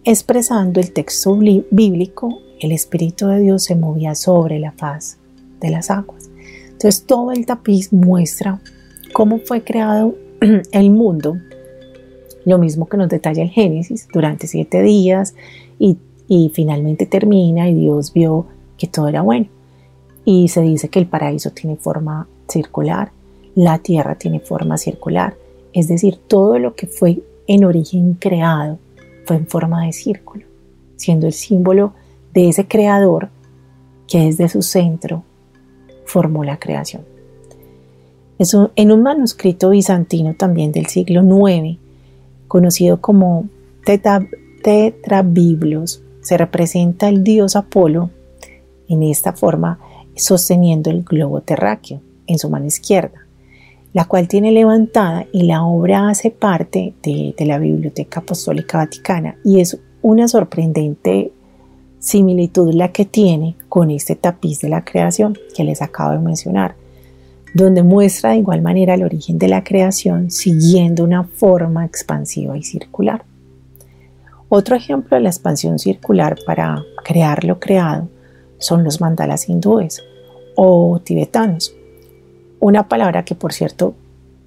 expresando 0.05 0.79
el 0.79 0.91
texto 0.93 1.35
bíblico 1.35 2.39
el 2.59 2.71
Espíritu 2.71 3.27
de 3.27 3.39
Dios 3.39 3.63
se 3.63 3.75
movía 3.75 4.15
sobre 4.15 4.59
la 4.59 4.71
faz 4.71 5.17
de 5.59 5.69
las 5.71 5.89
aguas. 5.89 6.29
Entonces 6.71 7.05
todo 7.05 7.31
el 7.31 7.45
tapiz 7.45 7.91
muestra 7.91 8.61
cómo 9.13 9.39
fue 9.39 9.63
creado 9.63 10.15
el 10.71 10.89
mundo, 10.91 11.37
lo 12.45 12.57
mismo 12.59 12.87
que 12.87 12.97
nos 12.97 13.09
detalla 13.09 13.43
el 13.43 13.49
Génesis, 13.49 14.07
durante 14.13 14.47
siete 14.47 14.81
días 14.81 15.35
y, 15.79 15.97
finalmente 16.53 17.05
termina 17.05 17.69
y 17.69 17.75
Dios 17.75 18.13
vio 18.13 18.47
que 18.77 18.87
todo 18.87 19.07
era 19.07 19.21
bueno. 19.21 19.47
Y 20.23 20.47
se 20.47 20.61
dice 20.61 20.89
que 20.89 20.99
el 20.99 21.07
paraíso 21.07 21.51
tiene 21.51 21.75
forma 21.75 22.27
circular, 22.47 23.11
la 23.53 23.79
tierra 23.79 24.15
tiene 24.15 24.39
forma 24.39 24.77
circular, 24.77 25.35
es 25.73 25.87
decir, 25.87 26.17
todo 26.27 26.57
lo 26.57 26.73
que 26.73 26.87
fue 26.87 27.19
en 27.47 27.63
origen 27.63 28.15
creado 28.15 28.79
fue 29.25 29.37
en 29.37 29.47
forma 29.47 29.85
de 29.85 29.93
círculo, 29.93 30.45
siendo 30.95 31.27
el 31.27 31.33
símbolo 31.33 31.93
de 32.33 32.49
ese 32.49 32.67
creador 32.67 33.29
que 34.07 34.19
desde 34.19 34.49
su 34.49 34.61
centro 34.61 35.23
formó 36.05 36.43
la 36.43 36.59
creación. 36.59 37.03
en 38.37 38.91
un 38.91 39.01
manuscrito 39.01 39.69
bizantino 39.69 40.35
también 40.35 40.71
del 40.71 40.87
siglo 40.87 41.23
IX, 41.23 41.79
conocido 42.47 43.01
como 43.01 43.49
Tetrabiblos, 44.63 46.01
se 46.21 46.37
representa 46.37 47.07
el 47.07 47.23
dios 47.23 47.55
Apolo 47.55 48.09
en 48.87 49.03
esta 49.03 49.33
forma 49.33 49.79
sosteniendo 50.15 50.89
el 50.89 51.03
globo 51.03 51.41
terráqueo 51.41 52.01
en 52.27 52.39
su 52.39 52.49
mano 52.49 52.65
izquierda, 52.65 53.24
la 53.95 54.03
cual 54.03 54.27
tiene 54.27 54.51
levantada 54.51 55.25
y 55.31 55.43
la 55.43 55.63
obra 55.63 56.09
hace 56.09 56.29
parte 56.29 56.93
de, 57.01 57.33
la 57.45 57.57
Biblioteca 57.57 58.19
Apostólica 58.19 58.79
Vaticana 58.79 59.37
y 59.41 59.61
es 59.61 59.79
una 60.01 60.27
sorprendente 60.27 61.31
similitud 61.99 62.73
la 62.73 62.91
que 62.91 63.05
tiene 63.05 63.55
con 63.69 63.91
este 63.91 64.17
tapiz 64.17 64.59
de 64.59 64.67
la 64.67 64.83
creación 64.83 65.37
que 65.55 65.63
les 65.63 65.81
acabo 65.81 66.11
de 66.11 66.19
mencionar, 66.19 66.75
donde 67.53 67.83
muestra 67.83 68.31
de 68.31 68.39
igual 68.39 68.61
manera 68.61 68.95
el 68.95 69.03
origen 69.03 69.39
de 69.39 69.47
la 69.47 69.63
creación 69.63 70.29
siguiendo 70.29 71.05
una 71.05 71.23
forma 71.23 71.85
expansiva 71.85 72.57
y 72.57 72.63
circular. 72.63 73.23
Otro 74.49 74.75
ejemplo 74.75 75.15
de 75.15 75.23
la 75.23 75.29
expansión 75.29 75.79
circular 75.79 76.35
para 76.45 76.83
crear 77.05 77.45
lo 77.45 77.61
creado 77.61 78.09
son 78.57 78.83
los 78.83 78.99
mandalas 78.99 79.47
hindúes 79.47 80.03
o 80.57 80.99
tibetanos, 81.01 81.73
una 82.59 82.87
palabra 82.87 83.25
que 83.25 83.35
por 83.35 83.53
cierto 83.53 83.95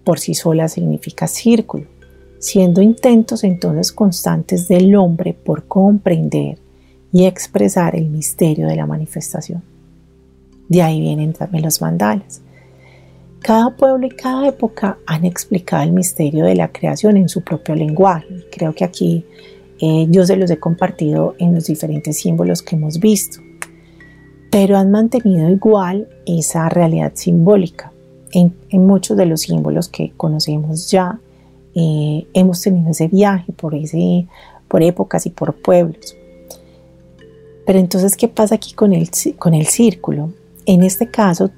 por 0.04 0.18
sí 0.18 0.34
sola 0.34 0.68
significa 0.68 1.26
círculo, 1.26 1.86
siendo 2.38 2.80
intentos 2.80 3.44
entonces 3.44 3.92
constantes 3.92 4.68
del 4.68 4.94
hombre 4.96 5.34
por 5.34 5.64
comprender 5.64 6.58
y 7.12 7.26
expresar 7.26 7.96
el 7.96 8.08
misterio 8.08 8.66
de 8.68 8.76
la 8.76 8.86
manifestación. 8.86 9.62
De 10.68 10.82
ahí 10.82 11.00
vienen 11.00 11.32
también 11.32 11.64
los 11.64 11.80
mandalas. 11.80 12.42
Cada 13.40 13.76
pueblo 13.76 14.06
y 14.06 14.10
cada 14.10 14.48
época 14.48 14.98
han 15.06 15.24
explicado 15.24 15.82
el 15.82 15.92
misterio 15.92 16.44
de 16.44 16.54
la 16.54 16.72
creación 16.72 17.16
en 17.16 17.28
su 17.28 17.42
propio 17.42 17.74
lenguaje. 17.74 18.26
Creo 18.50 18.74
que 18.74 18.84
aquí 18.84 19.24
eh, 19.80 20.06
yo 20.10 20.26
se 20.26 20.36
los 20.36 20.50
he 20.50 20.58
compartido 20.58 21.34
en 21.38 21.54
los 21.54 21.66
diferentes 21.66 22.18
símbolos 22.18 22.62
que 22.62 22.76
hemos 22.76 22.98
visto, 22.98 23.40
pero 24.50 24.76
han 24.76 24.90
mantenido 24.90 25.48
igual 25.48 26.08
esa 26.26 26.68
realidad 26.68 27.12
simbólica. 27.14 27.92
En, 28.32 28.54
muchos 28.72 29.16
de 29.16 29.26
los 29.26 29.42
símbolos 29.42 29.88
que 29.88 30.12
conocemos 30.16 30.90
ya, 30.90 31.18
eh, 31.74 32.26
hemos 32.34 32.60
tenido 32.60 32.90
ese 32.90 33.08
viaje 33.08 33.52
por, 33.52 33.74
ese, 33.74 34.26
por 34.68 34.82
épocas 34.82 35.26
y 35.26 35.30
por 35.30 35.54
pueblos. 35.54 36.16
Pero 37.66 37.78
entonces, 37.78 38.16
¿qué 38.16 38.28
pasa 38.28 38.54
aquí 38.54 38.72
con 38.72 38.92
el, 38.92 39.10
con 39.38 39.54
el 39.54 39.66
círculo? 39.66 40.32
En 40.66 40.82
este 40.82 41.10
caso, 41.10 41.50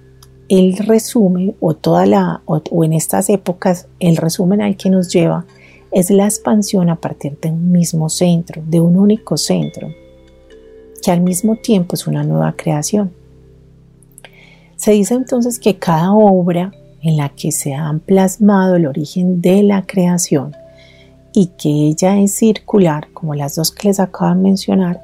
el 0.51 0.77
resumen 0.77 1.55
o 1.61 1.75
toda 1.75 2.07
la 2.07 2.43
o, 2.45 2.85
en 2.85 2.93
estas 2.93 3.31
épocas 3.31 3.87
el 4.01 4.17
resumen 4.17 4.61
al 4.61 4.77
que 4.77 4.91
nos 4.91 5.09
lleva 5.09 5.47
es 5.93 6.11
la 6.11 6.25
expansión 6.25 6.91
a 6.91 6.97
partir 6.97 7.39
de 7.41 7.51
un 7.51 7.71
mismo 7.71 8.09
centro, 8.09 8.61
de 8.67 8.81
un 8.81 8.97
único 8.97 9.37
centro, 9.37 9.89
que 11.03 11.13
al 11.13 11.21
mismo 11.21 11.55
tiempo 11.57 11.95
es 11.95 12.09
una 12.09 12.25
nueva 12.25 12.55
creación. 12.57 13.13
Se 14.81 14.93
dice 14.93 15.13
entonces 15.13 15.59
que 15.59 15.77
cada 15.77 16.15
obra 16.15 16.73
en 17.03 17.19
la 17.19 17.29
que 17.29 17.53
se 17.53 17.75
han 17.75 18.01
plasmado 18.01 18.77
el 18.77 18.87
origen 18.87 19.43
de 19.43 19.63
la 19.63 19.85
creación 19.87 20.57
y 21.35 21.49
que 21.59 21.69
ella 21.69 22.19
es 22.19 22.33
circular, 22.33 23.09
como 23.13 23.35
las 23.35 23.57
dos 23.57 23.73
que 23.73 23.89
les 23.89 24.01
acabo 24.01 24.35
de 24.35 24.41
mencionar, 24.41 25.03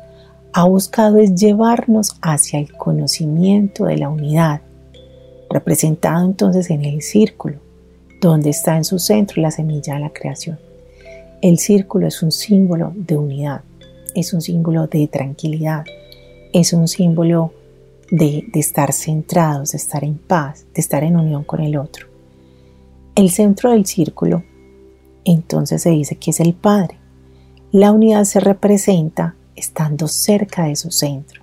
ha 0.54 0.64
buscado 0.64 1.18
es 1.18 1.35
llevarnos 1.35 2.16
hacia 2.23 2.59
el 2.59 2.73
conocimiento 2.73 3.85
de 3.85 3.99
la 3.99 4.09
unidad, 4.09 4.62
representado 5.50 6.25
entonces 6.25 6.71
en 6.71 6.83
el 6.83 7.02
círculo, 7.02 7.59
donde 8.23 8.49
está 8.49 8.78
en 8.78 8.85
su 8.85 8.99
centro 8.99 9.42
la 9.42 9.50
semilla 9.50 9.97
de 9.97 10.00
la 10.00 10.11
creación. 10.11 10.59
El 11.42 11.59
círculo 11.59 12.06
es 12.06 12.23
un 12.23 12.33
símbolo 12.33 12.95
de 12.97 13.18
unidad, 13.18 13.61
es 14.14 14.33
un 14.33 14.40
símbolo 14.40 14.87
de 14.87 15.06
tranquilidad, 15.06 15.85
es 16.54 16.73
un 16.73 16.88
símbolo 16.88 17.52
de, 18.11 18.49
estar 18.55 18.93
centrados, 18.93 19.73
de 19.73 19.79
estar 19.79 20.05
en 20.05 20.19
paz, 20.19 20.67
de 20.75 20.81
estar 20.81 21.05
en 21.05 21.17
unión 21.17 21.45
con 21.45 21.61
el 21.61 21.77
otro. 21.77 22.07
El 23.15 23.31
centro 23.31 23.71
del 23.71 23.87
círculo, 23.87 24.45
entonces 25.25 25.83
se 25.83 25.91
dice 25.91 26.17
que 26.17 26.31
es 26.31 26.41
el 26.41 26.55
Padre. 26.55 26.99
La 27.73 27.93
unidad 27.93 28.25
se 28.25 28.41
representa 28.41 29.35
estando 29.55 30.07
cerca 30.09 30.65
de 30.65 30.77
su 30.77 30.91
centro. 30.91 31.43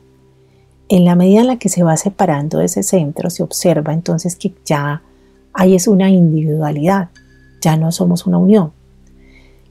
En 0.88 1.06
la 1.06 1.16
medida 1.16 1.42
en 1.42 1.48
la 1.48 1.58
que 1.58 1.70
se 1.70 1.84
va 1.84 1.98
separando 1.98 2.60
de 2.60 2.66
ese 2.66 2.84
centro, 2.84 3.30
se 3.30 3.44
observa 3.44 3.94
entonces 3.94 4.36
que 4.36 4.54
ya 4.66 5.02
hay 5.54 5.76
es 5.76 5.88
una 5.88 6.10
individualidad, 6.10 7.10
ya 7.62 7.78
no 7.78 7.92
somos 7.92 8.26
una 8.26 8.38
unión. 8.38 8.74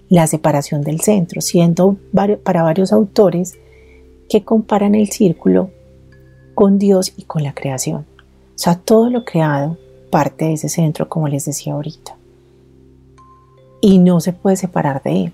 La 0.08 0.26
separación 0.26 0.82
del 0.82 1.00
centro, 1.00 1.40
siendo 1.40 1.96
para 2.12 2.62
varios 2.62 2.92
autores 2.92 3.54
que 4.28 4.44
comparan 4.44 4.94
el 4.94 5.10
círculo 5.10 5.70
con 6.54 6.78
Dios 6.78 7.12
y 7.16 7.24
con 7.24 7.42
la 7.42 7.54
creación. 7.54 8.06
O 8.54 8.58
sea, 8.58 8.76
todo 8.76 9.10
lo 9.10 9.24
creado 9.24 9.76
parte 10.10 10.44
de 10.44 10.52
ese 10.52 10.68
centro, 10.68 11.08
como 11.08 11.26
les 11.26 11.46
decía 11.46 11.72
ahorita. 11.72 12.16
Y 13.80 13.98
no 13.98 14.20
se 14.20 14.32
puede 14.32 14.56
separar 14.56 15.02
de 15.02 15.24
él. 15.24 15.32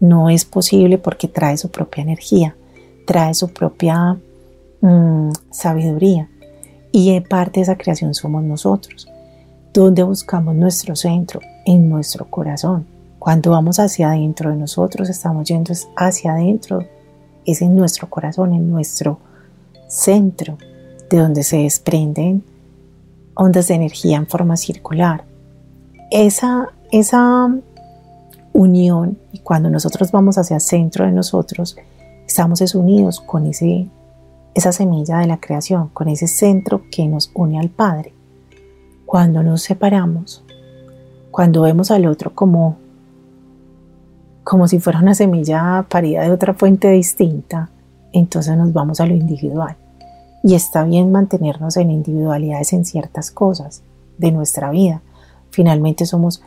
No 0.00 0.28
es 0.28 0.44
posible 0.44 0.98
porque 0.98 1.28
trae 1.28 1.56
su 1.56 1.70
propia 1.70 2.02
energía, 2.02 2.56
trae 3.06 3.32
su 3.34 3.52
propia 3.52 4.18
mm, 4.80 5.30
sabiduría. 5.50 6.28
Y 6.90 7.18
parte 7.20 7.60
de 7.60 7.62
esa 7.62 7.76
creación 7.76 8.14
somos 8.14 8.42
nosotros. 8.42 9.08
Donde 9.72 10.02
buscamos 10.02 10.54
nuestro 10.54 10.94
centro? 10.96 11.40
En 11.64 11.88
nuestro 11.88 12.26
corazón. 12.26 12.86
Cuando 13.18 13.52
vamos 13.52 13.78
hacia 13.78 14.10
adentro 14.10 14.50
de 14.50 14.56
nosotros, 14.56 15.08
estamos 15.08 15.48
yendo 15.48 15.72
hacia 15.96 16.32
adentro. 16.32 16.84
Es 17.46 17.62
en 17.62 17.74
nuestro 17.74 18.10
corazón, 18.10 18.52
en 18.52 18.70
nuestro 18.70 19.18
centro, 19.88 20.58
de 21.10 21.18
donde 21.18 21.42
se 21.42 21.58
desprenden 21.58 22.44
ondas 23.34 23.68
de 23.68 23.74
energía 23.74 24.16
en 24.16 24.26
forma 24.26 24.56
circular. 24.56 25.24
Esa, 26.10 26.68
esa 26.92 27.52
unión 28.52 29.18
y 29.32 29.40
cuando 29.40 29.68
nosotros 29.70 30.12
vamos 30.12 30.38
hacia 30.38 30.56
el 30.56 30.60
centro 30.60 31.04
de 31.04 31.12
nosotros, 31.12 31.76
estamos 32.26 32.74
unidos 32.74 33.20
con 33.20 33.46
ese, 33.46 33.88
esa 34.54 34.72
semilla 34.72 35.18
de 35.18 35.26
la 35.26 35.40
creación, 35.40 35.88
con 35.88 36.08
ese 36.08 36.26
centro 36.26 36.82
que 36.90 37.06
nos 37.06 37.30
une 37.34 37.58
al 37.58 37.68
Padre. 37.68 38.12
Cuando 39.04 39.42
nos 39.42 39.62
separamos, 39.62 40.44
cuando 41.30 41.62
vemos 41.62 41.90
al 41.90 42.06
otro 42.06 42.32
como, 42.34 42.76
como 44.44 44.68
si 44.68 44.78
fuera 44.78 45.00
una 45.00 45.14
semilla 45.14 45.84
parida 45.88 46.22
de 46.22 46.30
otra 46.30 46.54
fuente 46.54 46.90
distinta, 46.90 47.70
entonces 48.14 48.56
nos 48.56 48.72
vamos 48.72 49.00
a 49.00 49.06
lo 49.06 49.14
individual. 49.14 49.76
Y 50.42 50.54
está 50.54 50.84
bien 50.84 51.10
mantenernos 51.10 51.76
en 51.76 51.90
individualidades 51.90 52.72
en 52.72 52.84
ciertas 52.84 53.30
cosas 53.30 53.82
de 54.18 54.30
nuestra 54.30 54.70
vida. 54.70 55.02
Finalmente 55.50 56.06
somos 56.06 56.42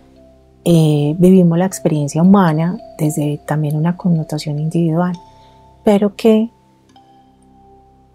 eh, 0.70 1.16
vivimos 1.18 1.58
la 1.58 1.66
experiencia 1.66 2.22
humana 2.22 2.78
desde 2.98 3.40
también 3.46 3.78
una 3.78 3.96
connotación 3.96 4.60
individual, 4.60 5.18
pero 5.86 6.16
que 6.16 6.50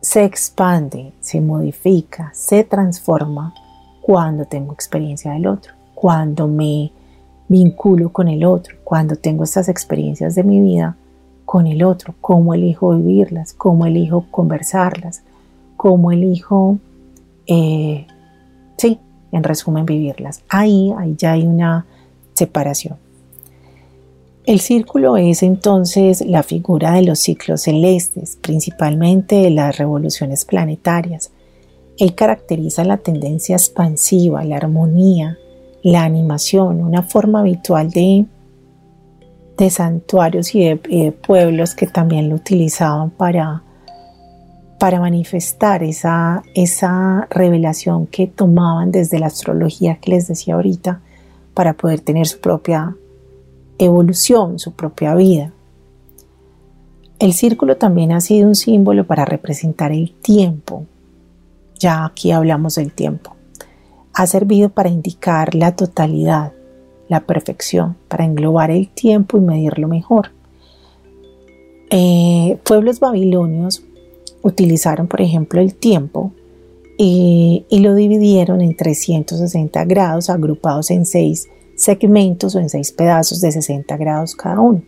se 0.03 0.25
expande, 0.25 1.15
se 1.21 1.41
modifica, 1.41 2.31
se 2.35 2.65
transforma 2.65 3.55
cuando 4.03 4.45
tengo 4.45 4.75
experiencia 4.75 5.33
del 5.33 5.47
otro, 5.47 5.73
cuando 5.95 6.47
me 6.47 6.93
vinculo 7.49 8.13
con 8.13 8.29
el 8.29 8.45
otro, 8.45 8.77
cuando 8.85 9.17
tengo 9.17 9.45
estas 9.45 9.71
experiencias 9.71 10.35
de 10.35 10.45
mi 10.45 10.61
vida 10.61 10.97
con 11.53 11.67
el 11.67 11.85
otro, 11.85 12.15
cómo 12.23 12.55
elijo 12.55 12.97
vivirlas, 12.97 13.53
cómo 13.53 13.85
elijo 13.85 14.25
conversarlas, 14.31 15.23
cómo 15.77 16.11
elijo, 16.11 16.79
eh, 17.47 18.07
sí, 18.79 18.99
en 19.33 19.43
resumen, 19.43 19.85
vivirlas. 19.85 20.43
Ahí, 20.49 20.95
ahí 20.97 21.15
ya 21.19 21.33
hay 21.33 21.47
una 21.47 21.85
separación. 22.33 22.97
El 24.47 24.61
círculo 24.61 25.19
es 25.19 25.43
entonces 25.43 26.25
la 26.25 26.43
figura 26.43 26.93
de 26.93 27.03
los 27.03 27.19
ciclos 27.19 27.61
celestes, 27.61 28.39
principalmente 28.41 29.37
de 29.37 29.51
las 29.51 29.77
revoluciones 29.77 30.47
planetarias. 30.47 31.33
Él 31.99 32.15
caracteriza 32.15 32.83
la 32.83 32.97
tendencia 32.97 33.57
expansiva, 33.57 34.43
la 34.43 34.57
armonía, 34.57 35.37
la 35.83 36.05
animación, 36.05 36.81
una 36.81 37.03
forma 37.03 37.41
habitual 37.41 37.91
de, 37.91 38.25
de 39.57 39.71
santuarios 39.71 40.55
y 40.55 40.65
de, 40.65 41.13
pueblos 41.13 41.75
que 41.75 41.87
también 41.87 42.29
lo 42.29 42.37
utilizaban 42.37 43.11
para, 43.11 43.63
para 44.79 45.01
manifestar 45.01 45.83
esa, 45.83 46.43
esa 46.55 47.27
revelación 47.31 48.07
que 48.07 48.27
tomaban 48.27 48.91
desde 48.91 49.19
la 49.19 49.27
astrología 49.27 49.97
que 49.97 50.11
les 50.11 50.29
decía 50.29 50.55
ahorita, 50.55 51.01
para 51.55 51.75
poder 51.75 52.01
tener 52.01 52.27
su 52.27 52.41
propia 52.41 52.97
evolución, 53.79 54.59
su 54.59 54.73
propia 54.73 55.15
vida. 55.15 55.53
El 57.19 57.35
círculo 57.35 57.77
también 57.77 58.13
ha 58.13 58.21
sido 58.21 58.49
un 58.49 58.55
símbolo 58.55 59.07
para 59.07 59.25
representar 59.25 59.93
el 59.93 60.13
tiempo. 60.13 60.87
Ya 61.79 62.05
aquí 62.05 62.33
hablamos 62.33 62.75
del 62.75 62.93
tiempo. 62.93 63.37
Ha 64.15 64.27
servido 64.27 64.71
para 64.71 64.89
indicar 64.89 65.55
la 65.55 65.77
totalidad, 65.77 66.53
la 67.13 67.21
perfección, 67.21 67.95
para 68.09 68.25
englobar 68.25 68.71
el 68.71 68.89
tiempo 68.89 69.37
y 69.37 69.41
medirlo 69.43 69.87
mejor. 69.87 70.31
Eh, 71.91 72.59
pueblos 72.65 73.01
babilonios 73.01 73.85
utilizaron, 74.43 75.09
por 75.09 75.21
ejemplo, 75.21 75.61
el 75.61 75.75
tiempo 75.75 76.33
y, 76.97 77.67
lo 77.71 77.95
dividieron 77.95 78.63
en 78.63 78.75
360 78.75 79.85
grados 79.85 80.31
agrupados 80.31 80.91
en 80.91 81.05
seis 81.05 81.51
segmentos 81.77 82.55
o 82.55 82.61
en 82.61 82.71
seis 82.71 82.93
pedazos 82.93 83.43
de 83.43 83.53
60 83.53 83.95
grados 83.99 84.35
cada 84.35 84.59
uno. 84.61 84.81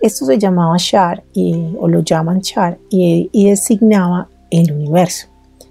Esto 0.00 0.26
se 0.26 0.38
llamaba 0.38 0.74
Shar 0.78 1.22
y, 1.32 1.76
o 1.78 1.86
lo 1.86 2.00
llaman 2.00 2.40
Shar 2.40 2.76
y, 2.90 3.30
y 3.30 3.50
designaba 3.50 4.28
el 4.50 4.72
universo. 4.72 5.28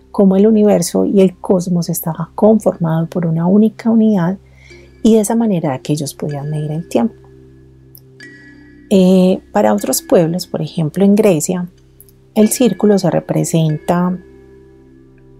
Como 0.09 0.37
el 0.37 0.47
universo 0.47 1.03
y 1.03 1.19
el 1.19 1.37
cosmos 1.37 1.89
estaban 1.89 2.27
conformados 2.33 3.09
por 3.09 3.25
una 3.25 3.45
única 3.45 3.89
unidad 3.89 4.37
y 5.03 5.15
de 5.15 5.21
esa 5.21 5.35
manera 5.35 5.79
que 5.79 5.93
ellos 5.93 6.13
podían 6.13 6.49
medir 6.49 6.71
el 6.71 6.87
tiempo. 6.87 7.15
Eh, 8.89 9.39
para 9.51 9.73
otros 9.73 10.01
pueblos, 10.01 10.47
por 10.47 10.61
ejemplo 10.61 11.05
en 11.05 11.15
Grecia, 11.15 11.69
el 12.35 12.49
círculo 12.49 12.97
se 12.97 13.09
representa 13.09 14.17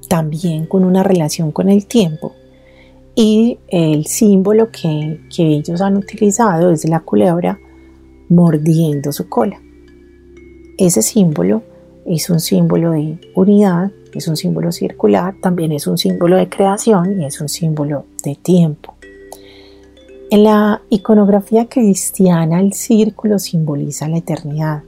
también 0.08 0.66
con 0.66 0.84
una 0.84 1.04
relación 1.04 1.52
con 1.52 1.70
el 1.70 1.86
tiempo. 1.86 2.34
Y 3.16 3.60
el 3.68 4.06
símbolo 4.06 4.70
que, 4.72 5.20
ellos 5.38 5.82
han 5.82 5.98
utilizado 5.98 6.72
es 6.72 6.88
la 6.88 7.02
culebra 7.02 7.60
mordiendo 8.30 9.12
su 9.12 9.30
cola. 9.30 9.62
Ese 10.78 11.02
símbolo 11.02 11.64
es 12.06 12.30
un 12.30 12.40
símbolo 12.40 12.92
de 12.92 13.18
unidad, 13.36 13.92
es 14.14 14.28
un 14.28 14.36
símbolo 14.36 14.72
circular, 14.72 15.36
también 15.42 15.72
es 15.72 15.88
un 15.88 15.98
símbolo 15.98 16.38
de 16.38 16.50
creación 16.50 17.22
y 17.22 17.26
es 17.26 17.40
un 17.40 17.50
símbolo 17.50 18.06
de 18.24 18.36
tiempo. 18.36 18.96
En 20.32 20.46
la 20.46 20.82
iconografía 20.90 21.68
cristiana 21.68 22.62
el 22.62 22.72
círculo 22.72 23.38
simboliza 23.38 24.08
la 24.08 24.20
eternidad, 24.20 24.82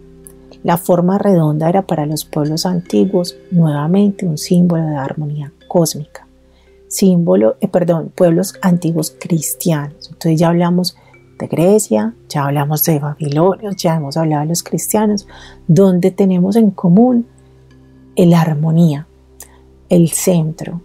la 0.63 0.77
forma 0.77 1.17
redonda 1.17 1.67
era 1.67 1.81
para 1.81 2.05
los 2.05 2.23
pueblos 2.23 2.65
antiguos 2.65 3.35
nuevamente 3.51 4.25
un 4.25 4.37
símbolo 4.37 4.85
de 4.85 4.95
armonía 4.95 5.51
cósmica. 5.67 6.25
Símbolo, 6.87 7.57
eh, 7.59 7.67
perdón, 7.67 8.13
pueblos 8.15 8.53
antiguos 8.61 9.13
cristianos. 9.19 10.07
Entonces 10.07 10.39
ya 10.39 10.47
hablamos 10.47 10.95
de 11.37 11.47
Grecia, 11.47 12.13
ya 12.29 12.45
hablamos 12.45 12.85
de 12.85 12.99
Babilonia, 12.99 13.71
ya 13.75 13.95
hemos 13.95 14.15
hablado 14.15 14.43
de 14.43 14.47
los 14.47 14.63
cristianos, 14.63 15.27
donde 15.67 16.11
tenemos 16.11 16.55
en 16.55 16.71
común 16.71 17.27
la 18.15 18.39
armonía, 18.39 19.07
el 19.89 20.07
centro, 20.11 20.79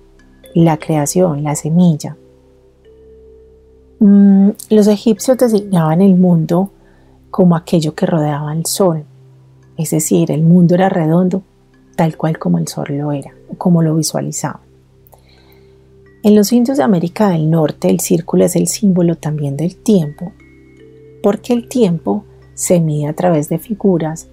la 0.52 0.78
creación, 0.78 1.44
la 1.44 1.54
semilla. 1.54 2.16
Mm, 4.00 4.50
los 4.70 4.86
egipcios 4.86 5.38
designaban 5.38 6.00
el 6.00 6.14
mundo 6.14 6.70
como 7.30 7.56
aquello 7.56 7.94
que 7.94 8.06
rodeaba 8.06 8.52
el 8.52 8.64
sol, 8.66 9.04
es 9.76 9.90
decir, 9.90 10.30
el 10.30 10.42
mundo 10.42 10.74
era 10.74 10.88
redondo 10.88 11.42
tal 11.96 12.16
cual 12.16 12.38
como 12.38 12.58
el 12.58 12.68
sol 12.68 12.86
lo 12.90 13.10
era, 13.10 13.32
como 13.58 13.82
lo 13.82 13.96
visualizaba. 13.96 14.60
En 16.22 16.36
los 16.36 16.52
indios 16.52 16.78
de 16.78 16.84
América 16.84 17.28
del 17.30 17.50
Norte 17.50 17.90
el 17.90 18.00
círculo 18.00 18.44
es 18.44 18.54
el 18.54 18.68
símbolo 18.68 19.16
también 19.16 19.56
del 19.56 19.76
tiempo, 19.76 20.32
porque 21.22 21.52
el 21.52 21.68
tiempo 21.68 22.24
se 22.54 22.80
mide 22.80 23.08
a 23.08 23.14
través 23.14 23.48
de 23.48 23.58
figuras 23.58 24.28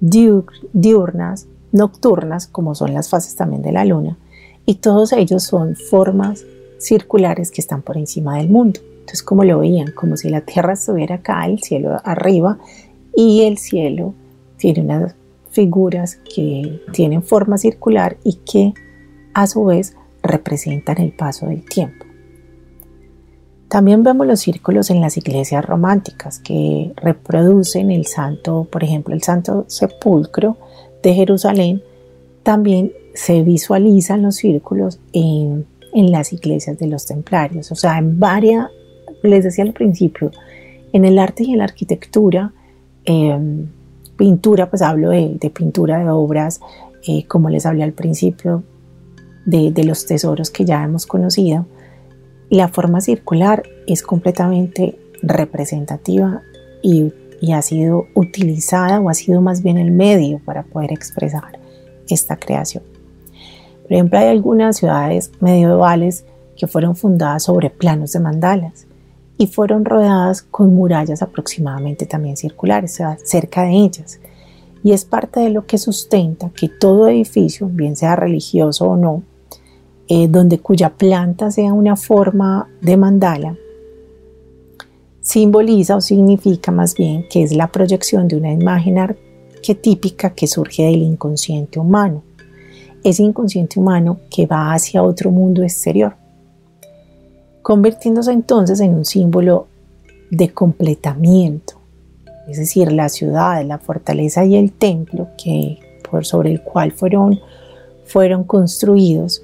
diurnas, 0.00 1.46
nocturnas, 1.72 2.46
como 2.46 2.74
son 2.74 2.92
las 2.92 3.08
fases 3.08 3.36
también 3.36 3.62
de 3.62 3.72
la 3.72 3.84
luna, 3.84 4.18
y 4.66 4.76
todos 4.76 5.12
ellos 5.12 5.44
son 5.44 5.76
formas 5.76 6.44
circulares 6.78 7.50
que 7.50 7.60
están 7.60 7.82
por 7.82 7.96
encima 7.96 8.36
del 8.36 8.50
mundo. 8.50 8.80
Entonces, 9.08 9.22
como 9.22 9.42
lo 9.42 9.60
veían, 9.60 9.92
como 9.92 10.18
si 10.18 10.28
la 10.28 10.42
Tierra 10.42 10.74
estuviera 10.74 11.14
acá, 11.16 11.46
el 11.46 11.60
cielo 11.60 11.96
arriba, 12.04 12.58
y 13.16 13.44
el 13.44 13.56
cielo 13.56 14.12
tiene 14.58 14.82
unas 14.82 15.14
figuras 15.50 16.16
que 16.16 16.82
tienen 16.92 17.22
forma 17.22 17.56
circular 17.56 18.18
y 18.22 18.34
que 18.34 18.74
a 19.32 19.46
su 19.46 19.64
vez 19.64 19.96
representan 20.22 21.00
el 21.00 21.12
paso 21.12 21.46
del 21.46 21.64
tiempo. 21.64 22.04
También 23.68 24.02
vemos 24.02 24.26
los 24.26 24.40
círculos 24.40 24.90
en 24.90 25.00
las 25.00 25.16
iglesias 25.16 25.64
románticas 25.64 26.38
que 26.38 26.92
reproducen 26.96 27.90
el 27.90 28.04
santo, 28.04 28.68
por 28.70 28.84
ejemplo, 28.84 29.14
el 29.14 29.22
santo 29.22 29.64
sepulcro 29.68 30.58
de 31.02 31.14
Jerusalén. 31.14 31.82
También 32.42 32.92
se 33.14 33.42
visualizan 33.42 34.20
los 34.20 34.36
círculos 34.36 35.00
en, 35.12 35.66
las 35.92 36.32
iglesias 36.34 36.78
de 36.78 36.86
los 36.86 37.06
templarios. 37.06 37.72
O 37.72 37.74
sea, 37.74 37.98
en 37.98 38.20
varias, 38.20 38.68
les 39.22 39.44
decía 39.44 39.64
al 39.64 39.72
principio, 39.72 40.30
en 40.92 41.04
el 41.04 41.18
arte 41.18 41.44
y 41.44 41.52
en 41.52 41.58
la 41.58 41.64
arquitectura, 41.64 42.52
em, 43.04 43.66
pintura, 44.16 44.70
pues 44.70 44.82
hablo 44.82 45.10
de, 45.10 45.52
pintura 45.54 45.98
de 45.98 46.10
obras, 46.10 46.60
eh, 47.06 47.26
como 47.26 47.50
les 47.50 47.66
hablé 47.66 47.84
al 47.84 47.92
principio, 47.92 48.62
de, 49.44 49.70
de 49.70 49.84
los 49.84 50.06
tesoros 50.06 50.50
que 50.50 50.64
ya 50.64 50.82
hemos 50.82 51.06
conocido 51.06 51.66
la 52.50 52.68
forma 52.68 53.00
circular 53.00 53.62
es 53.86 54.02
completamente 54.02 54.98
representativa 55.22 56.42
y, 56.82 57.12
ha 57.52 57.62
sido 57.62 58.06
utilizada 58.14 58.98
o 59.00 59.08
ha 59.08 59.14
sido 59.14 59.40
más 59.40 59.62
bien 59.62 59.78
el 59.78 59.92
medio 59.92 60.40
para 60.44 60.64
poder 60.64 60.92
expresar 60.92 61.60
esta 62.08 62.36
creación. 62.36 62.82
Por 63.82 63.92
ejemplo, 63.92 64.18
hay 64.18 64.26
algunas 64.26 64.78
ciudades 64.78 65.30
medievales 65.40 66.24
que 66.56 66.66
fueron 66.66 66.96
fundadas 66.96 67.44
sobre 67.44 67.70
planos 67.70 68.12
de 68.12 68.20
mandalas 68.20 68.86
y 69.38 69.46
fueron 69.46 69.84
rodeadas 69.84 70.42
con 70.42 70.74
murallas 70.74 71.22
aproximadamente 71.22 72.04
también 72.06 72.36
circulares, 72.36 73.00
cerca 73.24 73.62
de 73.62 73.72
ellas. 73.72 74.20
Y 74.82 74.92
es 74.92 75.04
parte 75.04 75.40
de 75.40 75.50
lo 75.50 75.64
que 75.64 75.78
sustenta 75.78 76.50
que 76.50 76.68
todo 76.68 77.08
edificio, 77.08 77.68
bien 77.68 77.96
sea 77.96 78.16
religioso 78.16 78.86
o 78.86 78.96
no, 78.96 79.22
eh, 80.08 80.26
donde 80.28 80.58
cuya 80.58 80.90
planta 80.90 81.50
sea 81.50 81.72
una 81.72 81.96
forma 81.96 82.68
de 82.80 82.96
mandala, 82.96 83.56
simboliza 85.20 85.96
o 85.96 86.00
significa 86.00 86.72
más 86.72 86.94
bien 86.94 87.26
que 87.30 87.42
es 87.42 87.54
la 87.54 87.70
proyección 87.70 88.26
de 88.26 88.36
una 88.36 88.52
imagen 88.52 88.98
arquetípica 88.98 90.30
que 90.30 90.46
surge 90.46 90.84
del 90.84 91.02
inconsciente 91.02 91.78
humano. 91.78 92.22
Ese 93.04 93.22
inconsciente 93.22 93.78
humano 93.78 94.18
que 94.30 94.46
va 94.46 94.72
hacia 94.72 95.02
otro 95.02 95.30
mundo 95.30 95.62
exterior, 95.62 96.16
convirtiéndose 97.68 98.32
entonces 98.32 98.80
en 98.80 98.94
un 98.94 99.04
símbolo 99.04 99.66
de 100.30 100.54
completamiento, 100.54 101.74
es 102.48 102.56
decir, 102.56 102.90
la 102.90 103.10
ciudad, 103.10 103.62
la 103.62 103.76
fortaleza 103.76 104.42
y 104.46 104.56
el 104.56 104.72
templo 104.72 105.28
que 105.36 105.78
por 106.10 106.24
sobre 106.24 106.50
el 106.50 106.62
cual 106.62 106.92
fueron, 106.92 107.38
fueron 108.06 108.44
construidos 108.44 109.42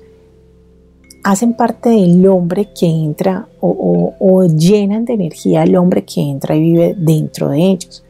hacen 1.22 1.52
parte 1.52 1.90
del 1.90 2.26
hombre 2.26 2.70
que 2.72 2.86
entra 2.86 3.46
o, 3.60 4.46
llenan 4.46 5.04
de 5.04 5.12
energía 5.12 5.60
al 5.60 5.76
hombre 5.76 6.06
que 6.06 6.22
entra 6.22 6.56
y 6.56 6.60
vive 6.60 6.94
dentro 6.96 7.50
de 7.50 7.58
ellos. 7.58 8.04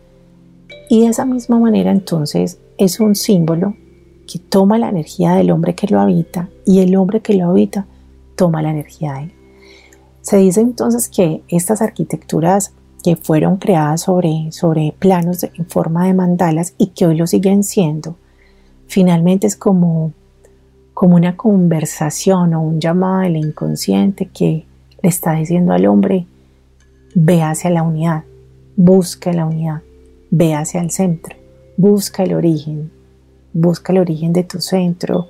Y 0.88 1.00
de 1.00 1.08
esa 1.08 1.24
misma 1.24 1.58
manera 1.58 1.90
entonces 1.90 2.60
es 2.78 3.00
un 3.00 3.16
símbolo 3.16 3.74
que 4.32 4.38
toma 4.38 4.78
la 4.78 4.90
energía 4.90 5.34
del 5.34 5.50
hombre 5.50 5.74
que 5.74 5.88
lo 5.88 5.98
habita 5.98 6.50
y 6.64 6.78
el 6.78 6.94
hombre 6.94 7.20
que 7.20 7.34
lo 7.34 7.50
habita 7.50 7.88
toma 8.36 8.62
la 8.62 8.70
energía 8.70 9.14
de 9.14 9.22
él. 9.24 9.33
Se 10.24 10.38
dice 10.38 10.60
entonces 10.60 11.08
que 11.08 11.42
estas 11.48 11.80
arquitecturas 11.80 12.72
que 13.04 13.14
fueron 13.14 13.58
creadas 13.58 14.00
sobre, 14.00 14.50
sobre 14.50 14.94
planos 14.98 15.44
en 15.44 15.66
forma 15.66 16.06
de 16.06 16.14
mandalas 16.14 16.74
y 16.78 16.88
que 16.88 17.06
hoy 17.06 17.16
lo 17.16 17.26
siguen 17.26 17.62
siendo, 17.62 18.16
finalmente 18.86 19.46
es 19.46 19.54
como 19.54 20.12
como 20.94 21.16
una 21.16 21.36
conversación 21.36 22.54
o 22.54 22.62
un 22.62 22.80
llamado 22.80 23.22
del 23.22 23.36
inconsciente 23.36 24.30
que 24.32 24.64
le 25.02 25.08
está 25.08 25.34
diciendo 25.34 25.72
al 25.72 25.86
hombre, 25.86 26.26
ve 27.16 27.42
hacia 27.42 27.68
la 27.68 27.82
unidad, 27.82 28.22
busca 28.76 29.32
la 29.32 29.44
unidad, 29.44 29.82
ve 30.30 30.54
hacia 30.54 30.80
el 30.80 30.92
centro, 30.92 31.36
busca 31.76 32.22
el 32.22 32.32
origen, 32.34 32.92
busca 33.52 33.92
el 33.92 33.98
origen 33.98 34.32
de 34.32 34.44
tu 34.44 34.60
centro, 34.60 35.26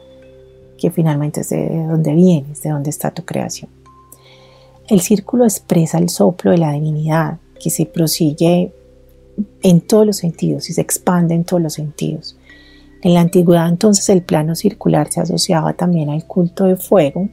que 0.79 0.91
finalmente 0.91 1.41
es 1.41 1.49
de 1.49 1.87
donde 1.87 2.15
vienes, 2.15 2.63
de 2.63 2.71
donde 2.71 2.91
está 2.91 3.11
tu 3.11 3.25
creación. 3.25 3.71
El 4.89 5.01
círculo 5.01 5.45
expresa 5.45 5.99
el 5.99 6.11
soplo 6.11 6.51
de 6.51 6.59
la 6.59 6.73
divinidad 6.73 7.39
que 7.59 7.71
se 7.71 7.87
prosigue 7.87 8.73
en 9.63 9.81
todos 9.81 10.07
los 10.07 10.19
sentidos 10.19 10.69
y 10.69 10.75
se 10.75 10.83
expande 10.83 11.35
en 11.35 11.45
todos 11.45 11.63
los 11.63 11.73
sentidos. 11.73 12.37
En 13.03 13.15
la 13.15 13.21
antigüedad 13.21 13.69
entonces 13.69 14.09
el 14.11 14.23
plano 14.23 14.55
circular 14.55 15.11
se 15.11 15.21
asociaba 15.21 15.73
también 15.73 16.11
al 16.11 16.27
culto 16.27 16.65
de 16.65 16.77
fuego, 16.77 17.29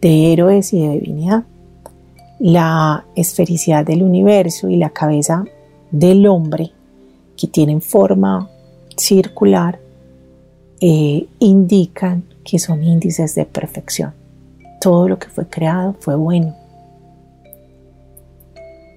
de 0.00 0.32
héroes 0.32 0.72
y 0.72 0.80
de 0.80 1.00
divinidad. 1.00 1.44
La 2.38 3.04
esfericidad 3.14 3.84
del 3.84 4.02
universo 4.02 4.68
y 4.68 4.76
la 4.76 4.90
cabeza 4.90 5.44
del 5.90 6.26
hombre, 6.26 6.72
que 7.36 7.46
tienen 7.46 7.82
forma 7.82 8.50
circular, 8.96 9.80
eh, 10.80 11.26
indican 11.38 12.24
que 12.42 12.58
son 12.58 12.82
índices 12.82 13.34
de 13.34 13.44
perfección. 13.44 14.23
Todo 14.84 15.08
lo 15.08 15.18
que 15.18 15.28
fue 15.28 15.46
creado 15.46 15.96
fue 15.98 16.14
bueno. 16.14 16.54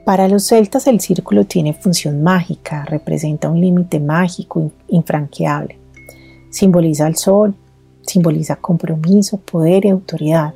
Para 0.03 0.27
los 0.27 0.43
celtas 0.43 0.85
el 0.85 0.99
círculo 0.99 1.45
tiene 1.45 1.73
función 1.73 2.21
mágica, 2.21 2.83
representa 2.83 3.49
un 3.49 3.61
límite 3.61 4.01
mágico 4.01 4.69
infranqueable. 4.89 5.79
Simboliza 6.49 7.07
el 7.07 7.15
sol, 7.15 7.55
simboliza 8.01 8.57
compromiso, 8.57 9.37
poder 9.37 9.85
y 9.85 9.89
autoridad. 9.89 10.53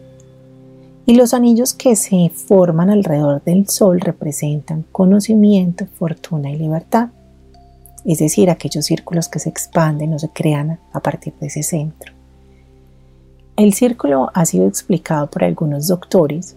Y 1.05 1.15
los 1.15 1.33
anillos 1.33 1.73
que 1.75 1.95
se 1.95 2.29
forman 2.29 2.89
alrededor 2.89 3.41
del 3.41 3.69
sol 3.69 4.01
representan 4.01 4.83
conocimiento, 4.91 5.87
fortuna 5.97 6.51
y 6.51 6.57
libertad. 6.57 7.07
Es 8.03 8.19
decir, 8.19 8.49
aquellos 8.49 8.85
círculos 8.85 9.29
que 9.29 9.39
se 9.39 9.47
expanden 9.47 10.13
o 10.13 10.19
se 10.19 10.27
crean 10.27 10.77
a 10.91 10.99
partir 10.99 11.33
de 11.39 11.47
ese 11.47 11.63
centro. 11.63 12.20
El 13.57 13.73
círculo 13.73 14.31
ha 14.33 14.45
sido 14.45 14.67
explicado 14.67 15.27
por 15.27 15.43
algunos 15.43 15.87
doctores 15.87 16.55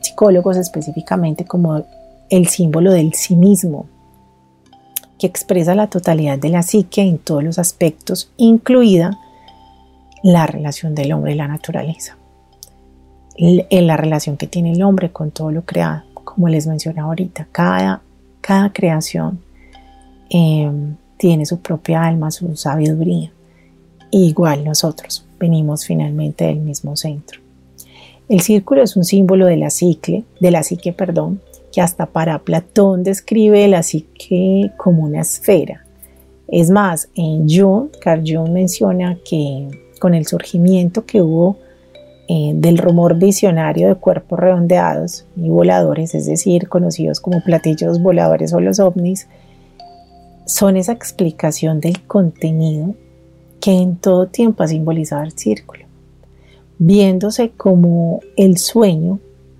psicólogos 0.00 0.56
específicamente 0.56 1.44
como 1.44 1.84
el 2.28 2.48
símbolo 2.48 2.92
del 2.92 3.14
sí 3.14 3.36
mismo, 3.36 3.86
que 5.18 5.26
expresa 5.26 5.74
la 5.74 5.88
totalidad 5.88 6.38
de 6.38 6.48
la 6.48 6.62
psique 6.62 7.02
en 7.02 7.18
todos 7.18 7.44
los 7.44 7.58
aspectos, 7.58 8.32
incluida 8.36 9.18
la 10.22 10.46
relación 10.46 10.94
del 10.94 11.12
hombre 11.12 11.32
y 11.32 11.36
la 11.36 11.46
naturaleza, 11.46 12.16
en 13.36 13.86
la 13.86 13.96
relación 13.96 14.36
que 14.36 14.48
tiene 14.48 14.72
el 14.72 14.82
hombre 14.82 15.12
con 15.12 15.30
todo 15.30 15.52
lo 15.52 15.62
creado, 15.62 16.02
como 16.14 16.48
les 16.48 16.66
mencioné 16.66 17.00
ahorita, 17.00 17.46
cada, 17.52 18.02
cada 18.40 18.72
creación 18.72 19.40
em, 20.30 20.96
tiene 21.16 21.46
su 21.46 21.60
propia 21.60 22.02
alma, 22.02 22.32
su 22.32 22.56
sabiduría, 22.56 23.30
igual 24.10 24.64
nosotros 24.64 25.27
venimos 25.38 25.86
finalmente 25.86 26.44
del 26.44 26.60
mismo 26.60 26.96
centro. 26.96 27.40
El 28.28 28.40
círculo 28.40 28.82
es 28.82 28.96
un 28.96 29.04
símbolo 29.04 29.46
de 29.46 29.56
la 29.56 29.70
psique, 29.70 30.24
de 30.40 30.50
la 30.50 30.62
psique, 30.62 30.92
perdón, 30.92 31.40
que 31.72 31.80
hasta 31.80 32.06
para 32.06 32.40
Platón 32.40 33.02
describe 33.02 33.66
la 33.68 33.82
psique 33.82 34.70
como 34.76 35.04
una 35.04 35.22
esfera. 35.22 35.84
Es 36.46 36.70
más, 36.70 37.08
en 37.14 37.48
Jung, 37.48 37.88
Carl 38.00 38.22
Jung 38.26 38.50
menciona 38.50 39.18
que 39.28 39.68
con 39.98 40.14
el 40.14 40.26
surgimiento 40.26 41.04
que 41.04 41.22
hubo 41.22 41.58
eh, 42.28 42.52
del 42.54 42.78
rumor 42.78 43.18
visionario 43.18 43.88
de 43.88 43.94
cuerpos 43.94 44.38
redondeados 44.38 45.26
y 45.36 45.48
voladores, 45.48 46.14
es 46.14 46.26
decir, 46.26 46.68
conocidos 46.68 47.20
como 47.20 47.42
platillos 47.42 48.02
voladores 48.02 48.52
o 48.52 48.60
los 48.60 48.80
ovnis, 48.80 49.28
son 50.46 50.76
esa 50.76 50.92
explicación 50.92 51.80
del 51.80 52.02
contenido 52.02 52.94
que 53.60 53.72
en 53.72 53.96
todo 53.96 54.26
tiempo 54.26 54.62
ha 54.62 54.68
simbolizado 54.68 55.22
el 55.22 55.32
círculo 55.32 55.88
viéndose 56.78 57.50
como 57.50 58.20
el 58.36 58.56
sueño 58.58 59.18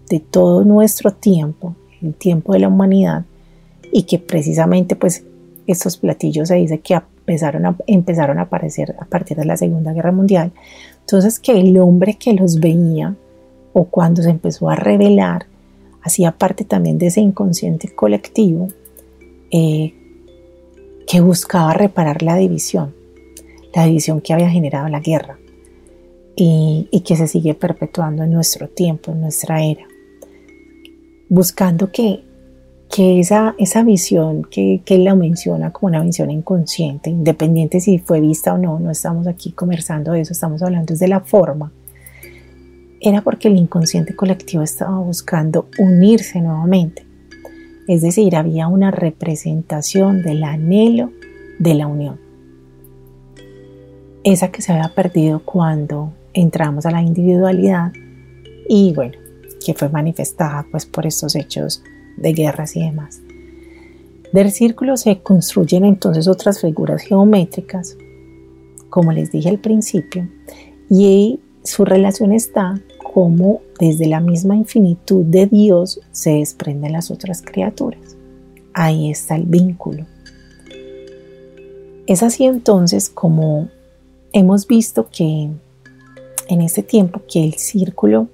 de 0.09 0.21
todo 0.21 0.65
nuestro 0.65 1.13
tiempo, 1.13 1.75
el 2.01 2.15
tiempo 2.15 2.53
de 2.53 2.61
la 2.61 2.69
humanidad, 2.69 3.25
y 3.93 4.05
que 4.05 4.19
precisamente 4.19 4.97
pues 4.97 5.25
estos 5.67 5.97
platillos 5.97 6.49
se 6.49 6.55
dice 6.55 6.81
que 6.81 6.95
empezaron 6.95 7.67
a, 7.67 7.77
empezaron 7.87 8.39
a 8.39 8.43
aparecer 8.43 8.95
a 8.99 9.05
partir 9.05 9.37
de 9.37 9.45
la 9.45 9.57
Segunda 9.57 9.93
Guerra 9.93 10.13
Mundial. 10.13 10.53
Entonces 11.01 11.39
que 11.41 11.53
el 11.53 11.77
hombre 11.79 12.15
que 12.15 12.33
los 12.33 12.61
veía 12.61 13.15
o 13.73 13.85
cuando 13.85 14.23
se 14.23 14.31
empezó 14.31 14.71
a 14.71 14.77
revelar 14.77 15.47
hacía 16.03 16.33
parte 16.33 16.65
también 16.65 16.99
de 16.99 17.09
ese 17.09 17.21
inconsciente 17.21 17.89
colectivo 17.95 18.69
eh, 19.51 19.95
que 21.07 21.21
buscaba 21.21 21.75
reparar 21.75 22.23
la 22.23 22.37
división, 22.37 22.95
la 23.79 23.87
división 23.87 24.21
que 24.21 24.33
había 24.33 24.51
generado 24.51 24.89
la 24.89 24.99
guerra 24.99 25.39
y, 26.35 26.89
que 27.07 27.15
se 27.15 27.29
sigue 27.29 27.55
perpetuando 27.55 28.25
en 28.25 28.33
nuestro 28.33 28.69
tiempo, 28.69 29.13
en 29.13 29.21
nuestra 29.21 29.63
era, 29.63 29.87
buscando 31.29 31.93
que, 31.93 32.25
que 32.93 33.21
esa, 33.21 33.55
esa 33.57 33.85
visión 33.85 34.43
que, 34.51 34.83
él 34.85 35.05
la 35.05 35.15
menciona 35.15 35.73
como 35.73 35.91
una 35.91 36.03
visión 36.03 36.29
inconsciente, 36.33 37.09
independiente 37.09 37.81
si 37.81 38.01
fue 38.01 38.21
vista 38.21 38.53
o 38.55 38.59
no, 38.59 38.81
no 38.81 38.91
estamos 38.91 39.29
aquí 39.29 39.53
conversando 39.53 40.11
de 40.11 40.23
eso, 40.23 40.33
estamos 40.33 40.61
hablando 40.61 40.97
de 40.97 41.07
la 41.07 41.21
forma, 41.21 41.73
era 43.01 43.23
porque 43.23 43.47
el 43.47 43.57
inconsciente 43.57 44.17
colectivo 44.17 44.65
estaba 44.65 44.99
buscando 44.99 45.69
unirse 45.79 46.41
nuevamente. 46.41 47.07
Es 47.87 48.03
decir, 48.03 48.35
había 48.35 48.67
una 48.67 48.91
representación 48.91 50.23
del 50.23 50.43
anhelo 50.43 51.13
de 51.61 51.75
la 51.75 51.87
unión. 51.87 52.28
Esa 54.31 54.53
que 54.53 54.61
se 54.61 54.73
había 54.73 54.95
perdido 54.95 55.41
cuando 55.43 56.13
entramos 56.35 56.85
a 56.85 56.91
la 56.91 57.01
individualidad 57.01 57.93
y 58.69 58.93
bueno, 58.93 59.15
que 59.65 59.73
fue 59.73 59.89
manifestada 59.89 60.67
pues 60.71 60.85
por 60.85 61.07
estos 61.07 61.35
hechos 61.35 61.83
de 62.19 62.35
guerras 62.35 62.77
y 62.77 62.83
demás. 62.83 63.23
Del 64.31 64.51
círculo 64.51 64.99
se 64.99 65.23
construyen 65.23 65.87
entonces 65.87 66.29
otras 66.29 66.61
figuras 66.61 67.01
geométricas, 67.01 67.97
como 68.91 69.13
les 69.13 69.33
dije 69.33 69.49
al 69.49 69.61
principio, 69.61 70.29
y 70.91 71.41
su 71.65 71.87
relación 71.87 72.33
está 72.33 72.83
como 73.15 73.63
desde 73.81 74.09
la 74.09 74.21
misma 74.21 74.57
infinitud 74.57 75.25
de 75.25 75.47
Dios 75.47 76.03
se 76.13 76.33
desprenden 76.33 76.93
las 76.93 77.11
otras 77.11 77.41
criaturas. 77.41 78.15
Ahí 78.75 79.11
está 79.11 79.37
el 79.37 79.45
vínculo. 79.45 80.05
Es 82.07 82.23
así 82.23 82.45
entonces 82.45 83.09
como 83.09 83.71
hemos 84.33 84.67
visto 84.67 85.09
que 85.11 85.51
en 86.49 86.61
este 86.61 86.83
tiempo 86.83 87.23
que 87.31 87.45
el 87.45 87.55
círculo 87.55 88.29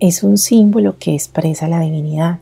es 0.00 0.22
un 0.22 0.38
símbolo 0.38 0.98
que 0.98 1.14
expresa 1.14 1.68
la 1.68 1.80
divinidad. 1.80 2.40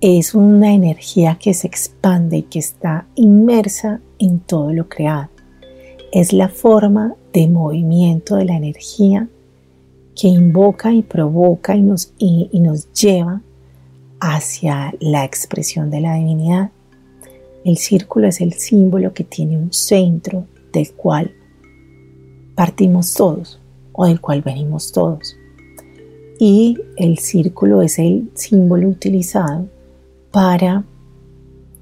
Es 0.00 0.34
una 0.34 0.72
energía 0.72 1.38
que 1.38 1.52
se 1.52 1.66
expande 1.66 2.38
y 2.38 2.42
que 2.42 2.58
está 2.58 3.06
inmersa 3.14 4.00
en 4.18 4.40
todo 4.40 4.72
lo 4.72 4.88
creado. 4.88 5.28
Es 6.12 6.32
la 6.32 6.48
forma 6.48 7.14
de 7.32 7.46
movimiento 7.46 8.36
de 8.36 8.46
la 8.46 8.56
energía 8.56 9.28
que 10.16 10.28
invoca 10.28 10.92
y 10.92 11.02
provoca 11.02 11.76
y 11.76 11.82
nos, 11.82 12.14
y 12.18 12.58
nos 12.58 12.92
lleva 12.92 13.42
hacia 14.18 14.94
la 14.98 15.24
expresión 15.24 15.90
de 15.90 16.00
la 16.00 16.14
divinidad. 16.14 16.70
El 17.64 17.76
círculo 17.76 18.28
es 18.28 18.40
el 18.40 18.54
símbolo 18.54 19.12
que 19.12 19.24
tiene 19.24 19.58
un 19.58 19.72
centro 19.72 20.46
del 20.72 20.92
cual 20.92 21.32
partimos 22.54 23.14
todos 23.14 23.60
o 23.92 24.06
del 24.06 24.20
cual 24.20 24.42
venimos 24.42 24.92
todos. 24.92 25.36
Y 26.38 26.78
el 26.96 27.18
círculo 27.18 27.82
es 27.82 27.98
el 27.98 28.30
símbolo 28.34 28.88
utilizado 28.88 29.68
para 30.30 30.84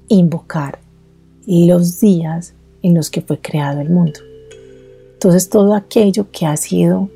invocar 0.07 0.79
los 1.45 1.99
días 1.99 2.53
en 2.81 2.93
los 2.95 3.09
que 3.09 3.21
fue 3.21 3.39
creado 3.39 3.81
el 3.81 3.89
mundo. 3.89 4.19
Entonces 5.13 5.49
todo 5.49 5.73
aquello 5.73 6.27
que 6.31 6.45
ha 6.45 6.55
sido 6.57 7.09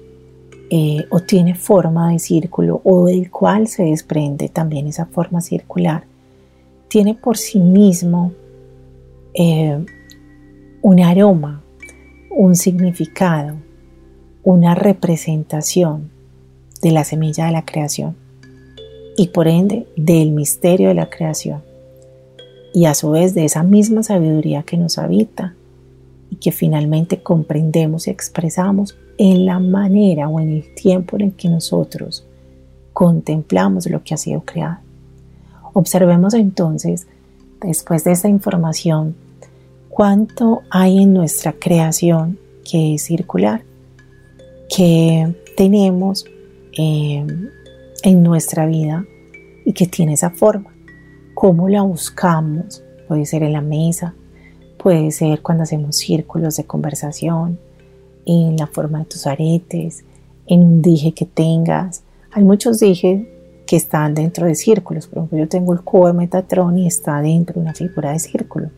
eh, 0.70 1.06
o 1.10 1.20
tiene 1.20 1.56
forma 1.56 2.12
de 2.12 2.20
círculo 2.20 2.82
o 2.84 3.06
del 3.06 3.30
cual 3.30 3.68
se 3.68 3.84
desprende 3.84 4.50
también 4.50 4.88
esa 4.88 5.06
forma 5.06 5.40
circular, 5.40 6.06
tiene 6.88 7.16
por 7.16 7.38
sí 7.38 7.60
mismo 7.60 8.34
eh, 9.34 9.86
un 10.82 11.00
aroma 11.00 11.63
un 12.36 12.56
significado, 12.56 13.56
una 14.44 14.74
representación 14.74 16.10
de 16.82 16.92
la 16.92 17.04
semilla 17.04 17.46
de 17.46 17.52
la 17.52 17.64
creación 17.64 18.16
y 19.16 19.28
por 19.28 19.48
ende 19.48 19.88
del 19.96 20.32
misterio 20.32 20.88
de 20.88 20.96
la 20.96 21.10
creación 21.10 21.62
y 22.74 22.86
a 22.86 22.96
su 22.96 23.12
vez 23.12 23.36
de 23.36 23.46
esa 23.46 23.62
misma 23.62 24.02
sabiduría 24.02 24.64
que 24.64 24.78
nos 24.78 24.98
habita 24.98 25.54
y 26.32 26.38
que 26.38 26.52
finalmente 26.52 27.22
comprendemos 27.22 28.08
y 28.08 28.10
expresamos 28.10 28.98
en 29.20 29.46
la 29.46 29.60
manera 29.60 30.28
o 30.28 30.40
en 30.40 30.50
el 30.50 30.74
tiempo 30.74 31.16
en 31.16 31.22
el 31.28 31.34
que 31.34 31.50
nosotros 31.50 32.26
contemplamos 32.94 33.88
lo 33.88 34.04
que 34.04 34.16
ha 34.16 34.18
sido 34.18 34.42
creado. 34.42 34.80
Observemos 35.74 36.34
entonces, 36.34 37.06
después 37.62 38.04
de 38.04 38.12
esta 38.12 38.28
información, 38.28 39.16
cuánto 39.94 40.64
hay 40.72 41.04
en 41.04 41.14
nuestra 41.14 41.54
creación 41.54 42.40
que 42.70 42.96
es 42.96 43.04
circular, 43.04 43.64
que 44.76 45.36
tenemos 45.56 46.26
em, 46.72 47.50
en 48.04 48.24
nuestra 48.24 48.66
vida 48.66 49.06
y 49.66 49.74
que 49.74 49.86
tiene 49.86 50.14
esa 50.14 50.32
forma. 50.32 50.74
¿Cómo 51.36 51.70
la 51.70 51.84
buscamos? 51.84 52.84
Puede 53.08 53.28
ser 53.28 53.44
en 53.44 53.54
la 53.54 53.62
mesa, 53.62 54.16
puede 54.78 55.12
ser 55.12 55.42
cuando 55.42 55.64
hacemos 55.64 55.98
círculos 55.98 56.58
de 56.58 56.64
conversación, 56.64 57.60
en 58.26 58.58
la 58.58 58.68
forma 58.68 59.00
de 59.00 59.06
tus 59.06 59.28
aretes, 59.28 60.06
en 60.48 60.64
un 60.64 60.82
dije 60.82 61.14
que 61.14 61.26
tengas. 61.26 62.04
Hay 62.32 62.44
muchos 62.44 62.80
dijes 62.80 63.28
que 63.68 63.76
están 63.76 64.16
dentro 64.16 64.48
de 64.48 64.56
círculos. 64.56 65.06
Por 65.08 65.20
ejemplo, 65.20 65.38
yo 65.38 65.48
tengo 65.48 65.74
el 65.74 65.82
cubo 65.82 66.08
de 66.08 66.14
Metatron 66.14 66.80
y 66.80 66.88
está 66.88 67.22
dentro 67.22 67.56
de 67.56 67.60
una 67.60 67.74
figura 67.76 68.12
de 68.12 68.20
círculo 68.20 68.72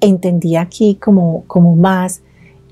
entendí 0.00 0.56
aquí 0.56 0.96
como, 0.96 1.44
como 1.46 1.76
más 1.76 2.22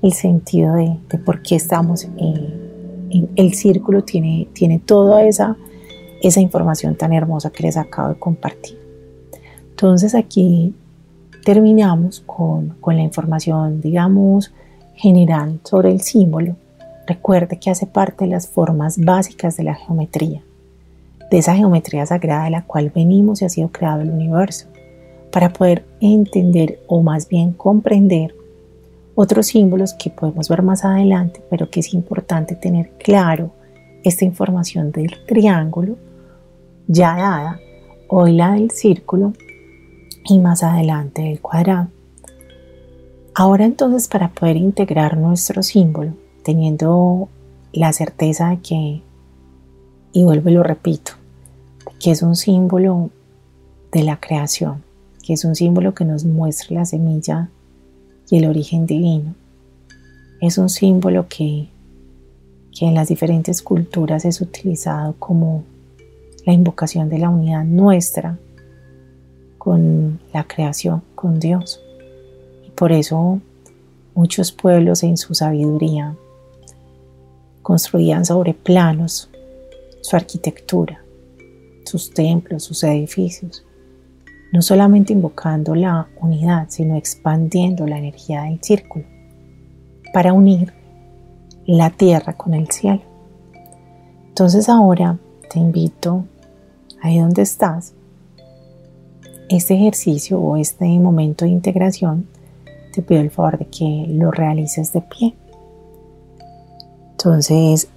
el 0.01 0.13
sentido 0.13 0.75
de, 0.75 0.97
por 1.25 1.41
qué 1.41 1.55
estamos 1.55 2.05
en, 2.17 2.65
el 3.35 3.53
círculo, 3.53 4.03
tiene, 4.03 4.49
tiene 4.53 4.79
toda 4.79 5.23
esa, 5.23 5.55
esa 6.21 6.41
información 6.41 6.95
tan 6.95 7.13
hermosa 7.13 7.49
que 7.49 7.63
les 7.63 7.77
acabo 7.77 8.09
de 8.09 8.19
compartir. 8.19 8.77
Entonces 9.69 10.15
aquí 10.15 10.73
terminamos 11.45 12.21
con, 12.25 12.75
con 12.81 12.97
la 12.97 13.03
información, 13.03 13.79
digamos, 13.79 14.53
general 14.95 15.59
sobre 15.63 15.91
el 15.91 16.01
símbolo. 16.01 16.57
Recuerde 17.07 17.57
que 17.57 17.69
hace 17.69 17.85
parte 17.85 18.25
de 18.25 18.31
las 18.31 18.47
formas 18.47 18.97
básicas 18.97 19.55
de 19.55 19.63
la 19.63 19.75
geometría, 19.75 20.43
de 21.31 21.37
esa 21.37 21.55
geometría 21.55 22.05
sagrada 22.05 22.45
de 22.45 22.51
la 22.51 22.65
cual 22.65 22.91
venimos 22.93 23.41
y 23.41 23.45
ha 23.45 23.49
sido 23.49 23.69
creado 23.69 24.01
el 24.01 24.09
universo 24.09 24.67
para 25.31 25.51
poder 25.51 25.85
entender 25.99 26.79
o 26.87 27.01
más 27.01 27.27
bien 27.27 27.53
comprender 27.53 28.35
otros 29.15 29.47
símbolos 29.47 29.93
que 29.93 30.09
podemos 30.09 30.49
ver 30.49 30.61
más 30.61 30.83
adelante, 30.85 31.41
pero 31.49 31.69
que 31.69 31.79
es 31.79 31.93
importante 31.93 32.55
tener 32.55 32.91
claro 32.97 33.51
esta 34.03 34.25
información 34.25 34.91
del 34.91 35.11
triángulo 35.25 35.95
ya 36.87 37.15
dada, 37.15 37.59
hoy 38.07 38.33
la 38.33 38.51
del 38.53 38.71
círculo 38.71 39.33
y 40.25 40.39
más 40.39 40.63
adelante 40.63 41.23
del 41.23 41.41
cuadrado. 41.41 41.87
Ahora 43.33 43.65
entonces 43.65 44.07
para 44.07 44.29
poder 44.29 44.57
integrar 44.57 45.17
nuestro 45.17 45.63
símbolo, 45.63 46.13
teniendo 46.43 47.27
la 47.73 47.91
certeza 47.91 48.49
de 48.49 48.59
que, 48.61 49.01
y 50.13 50.23
vuelvo 50.23 50.49
y 50.49 50.53
lo 50.53 50.63
repito, 50.63 51.13
que 51.99 52.11
es 52.11 52.21
un 52.21 52.35
símbolo 52.35 53.09
de 53.91 54.03
la 54.03 54.19
creación, 54.19 54.84
que 55.25 55.33
es 55.33 55.43
un 55.43 55.55
símbolo 55.55 55.95
que 55.95 56.05
nos 56.05 56.23
muestra 56.23 56.75
la 56.75 56.85
semilla 56.85 57.49
y 58.29 58.37
el 58.37 58.45
origen 58.45 58.85
divino. 58.85 59.33
Es 60.39 60.59
un 60.59 60.69
símbolo 60.69 61.27
que, 61.27 61.67
que 62.71 62.85
en 62.85 62.93
las 62.93 63.07
diferentes 63.07 63.63
culturas 63.63 64.23
es 64.23 64.39
utilizado 64.39 65.15
como 65.17 65.63
la 66.45 66.53
invocación 66.53 67.09
de 67.09 67.17
la 67.17 67.31
unidad 67.31 67.63
nuestra 67.63 68.37
con 69.57 70.19
la 70.31 70.43
creación, 70.43 71.01
con 71.15 71.39
Dios. 71.39 71.81
Y 72.67 72.69
por 72.69 72.91
eso 72.91 73.39
muchos 74.13 74.51
pueblos 74.51 75.01
en 75.01 75.17
su 75.17 75.33
sabiduría 75.33 76.15
construían 77.63 78.25
sobre 78.25 78.53
planos 78.53 79.27
su 80.01 80.15
arquitectura, 80.15 81.03
sus 81.83 82.11
templos, 82.11 82.63
sus 82.63 82.83
edificios, 82.83 83.64
no 84.51 84.61
solamente 84.61 85.13
invocando 85.13 85.75
la 85.75 86.07
unidad, 86.21 86.67
sino 86.69 86.95
expandiendo 86.95 87.85
la 87.87 87.97
energía 87.97 88.43
del 88.43 88.61
círculo 88.61 89.05
para 90.13 90.33
unir 90.33 90.73
la 91.65 91.89
tierra 91.89 92.33
con 92.33 92.53
el 92.53 92.69
cielo. 92.69 93.01
Entonces 94.29 94.69
ahora 94.69 95.17
te 95.49 95.59
invito, 95.59 96.25
ahí 97.01 97.19
donde 97.19 97.41
estás, 97.41 97.93
este 99.49 99.75
ejercicio 99.75 100.39
o 100.39 100.57
este 100.57 100.85
momento 100.99 101.45
de 101.45 101.51
integración, 101.51 102.27
te 102.93 103.01
pido 103.01 103.21
el 103.21 103.31
favor 103.31 103.57
de 103.57 103.65
que 103.65 104.05
lo 104.09 104.31
realices 104.31 104.93
de 104.93 105.01
pie. 105.01 105.35
Entonces, 107.11 107.89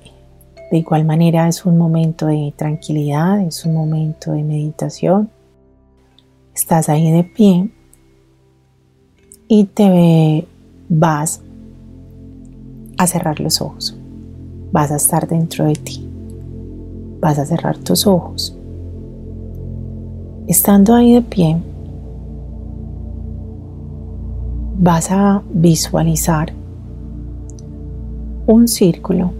de 0.70 0.78
igual 0.78 1.04
manera 1.04 1.48
es 1.48 1.64
un 1.64 1.78
momento 1.78 2.26
de 2.26 2.52
tranquilidad, 2.56 3.40
es 3.40 3.64
un 3.64 3.74
momento 3.74 4.32
de 4.32 4.42
meditación 4.42 5.30
Estás 6.58 6.88
ahí 6.88 7.12
de 7.12 7.22
pie 7.22 7.70
y 9.46 9.66
te 9.66 10.44
vas 10.88 11.40
a 12.98 13.06
cerrar 13.06 13.38
los 13.38 13.62
ojos. 13.62 13.96
Vas 14.72 14.90
a 14.90 14.96
estar 14.96 15.28
dentro 15.28 15.66
de 15.66 15.74
ti. 15.74 16.04
Vas 17.20 17.38
a 17.38 17.46
cerrar 17.46 17.78
tus 17.78 18.08
ojos. 18.08 18.56
Estando 20.48 20.96
ahí 20.96 21.14
de 21.14 21.22
pie, 21.22 21.62
vas 24.80 25.12
a 25.12 25.40
visualizar 25.52 26.52
un 28.48 28.66
círculo 28.66 29.30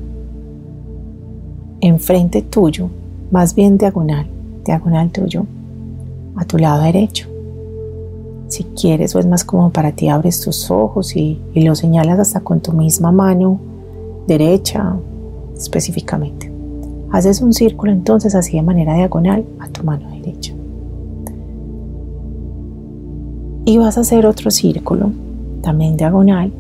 enfrente 1.81 2.43
tuyo, 2.43 2.89
más 3.33 3.57
bien 3.57 3.77
diagonal, 3.77 4.29
diagonal 4.65 5.11
tuyo, 5.11 5.47
a 6.39 6.45
tu 6.45 6.57
lado 6.57 6.83
derecho. 6.83 7.29
Si 8.49 8.65
quieres 8.65 9.15
o 9.15 9.19
es 9.19 9.27
más 9.27 9.45
como 9.45 9.71
para 9.71 9.93
ti, 9.93 10.09
abres 10.09 10.41
tus 10.41 10.71
ojos 10.71 11.15
y, 11.17 11.39
y 11.53 11.63
lo 11.63 11.75
señalas 11.75 12.19
hasta 12.19 12.41
con 12.41 12.61
tu 12.61 12.73
misma 12.73 13.13
mano 13.13 13.61
derecha 14.27 14.95
específicamente. 15.57 16.51
Haces 17.11 17.41
un 17.41 17.53
círculo 17.53 17.93
entonces 17.93 18.35
así 18.35 18.57
de 18.57 18.63
manera 18.63 18.95
diagonal 18.95 19.45
a 19.59 19.69
tu 19.69 19.83
mano 19.83 20.09
derecha. 20.11 20.55
Y 23.65 23.77
vas 23.77 23.99
a 23.99 24.03
hacer 24.03 24.25
otro 24.25 24.51
círculo, 24.51 25.11
también 25.61 25.97
diagonal, 25.97 26.53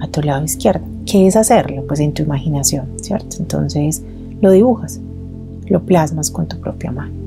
a 0.00 0.08
tu 0.08 0.22
lado 0.22 0.44
izquierdo. 0.44 0.84
¿Qué 1.04 1.26
es 1.26 1.36
hacerlo? 1.36 1.84
Pues 1.86 2.00
en 2.00 2.12
tu 2.12 2.22
imaginación, 2.22 2.86
¿cierto? 2.96 3.36
Entonces 3.40 4.02
lo 4.40 4.50
dibujas, 4.50 5.00
lo 5.66 5.82
plasmas 5.82 6.30
con 6.30 6.46
tu 6.46 6.58
propia 6.58 6.92
mano. 6.92 7.25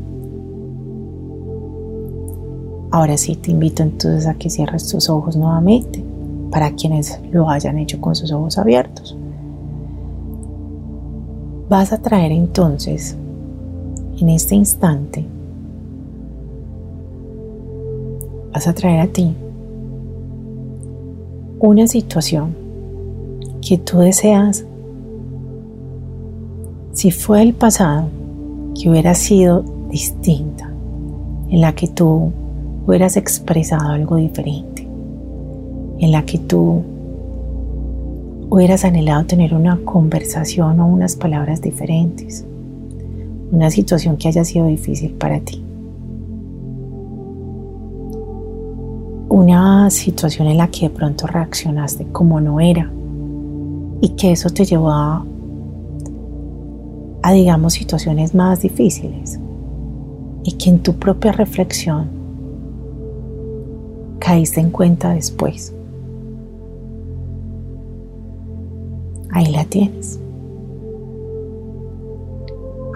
Ahora 2.92 3.18
sí 3.18 3.36
te 3.36 3.52
invito 3.52 3.84
entonces 3.84 4.26
a 4.26 4.34
que 4.34 4.50
cierres 4.50 4.88
tus 4.88 5.10
ojos 5.10 5.36
nuevamente 5.36 6.04
para 6.50 6.72
quienes 6.72 7.20
lo 7.32 7.50
hayan 7.50 7.78
hecho 7.78 8.02
con 8.02 8.16
sus 8.16 8.32
ojos 8.32 8.58
abiertos. 8.58 9.16
Vas 11.70 11.94
a 11.94 12.02
traer 12.02 12.32
entonces 12.32 13.16
en 14.20 14.30
este 14.30 14.56
instante, 14.56 15.24
vas 18.52 18.68
a 18.68 18.74
traer 18.74 19.02
a 19.02 19.08
ti 19.08 19.36
una 21.60 21.86
situación 21.88 22.56
que 23.62 23.78
tú 23.78 24.00
deseas 24.00 24.66
si 26.94 27.12
fue 27.12 27.44
el 27.44 27.54
pasado 27.54 28.08
que 28.74 28.90
hubiera 28.90 29.14
sido 29.14 29.64
distinta, 29.90 30.72
en 31.50 31.62
la 31.62 31.74
que 31.76 31.88
tú 31.88 32.32
hubieras 32.90 33.18
expresado 33.18 33.90
algo 33.90 34.16
diferente, 34.16 34.88
en 36.00 36.12
la 36.12 36.26
que 36.26 36.40
tú 36.40 36.82
hubieras 38.50 38.84
anhelado 38.84 39.26
tener 39.26 39.54
una 39.54 39.78
conversación 39.86 40.80
o 40.80 40.88
unas 40.88 41.16
palabras 41.16 41.62
diferentes, 41.62 42.44
una 43.52 43.70
situación 43.70 44.18
que 44.18 44.28
haya 44.28 44.44
sido 44.44 44.66
difícil 44.66 45.12
para 45.12 45.40
ti. 45.40 45.64
Una 49.30 49.92
situación 49.92 50.48
en 50.48 50.58
la 50.58 50.70
que 50.70 50.90
de 50.90 50.90
pronto 50.90 51.28
reaccionaste 51.28 52.06
como 52.06 52.42
no 52.42 52.60
era 52.60 52.92
y 54.02 54.10
que 54.10 54.32
eso 54.32 54.50
te 54.50 54.66
llevó 54.66 54.90
a 54.90 55.24
a, 57.22 57.34
digamos, 57.34 57.74
situaciones 57.74 58.34
más 58.34 58.62
difíciles 58.62 59.40
y 60.44 60.54
que 60.54 60.70
en 60.70 60.80
tu 60.80 60.94
propia 60.96 61.34
reflexión 61.34 62.19
caíste 64.20 64.60
en 64.60 64.72
cuenta 64.72 65.14
después. 65.14 65.74
Ahí 69.32 69.52
la 69.52 69.66
tienes. 69.66 70.20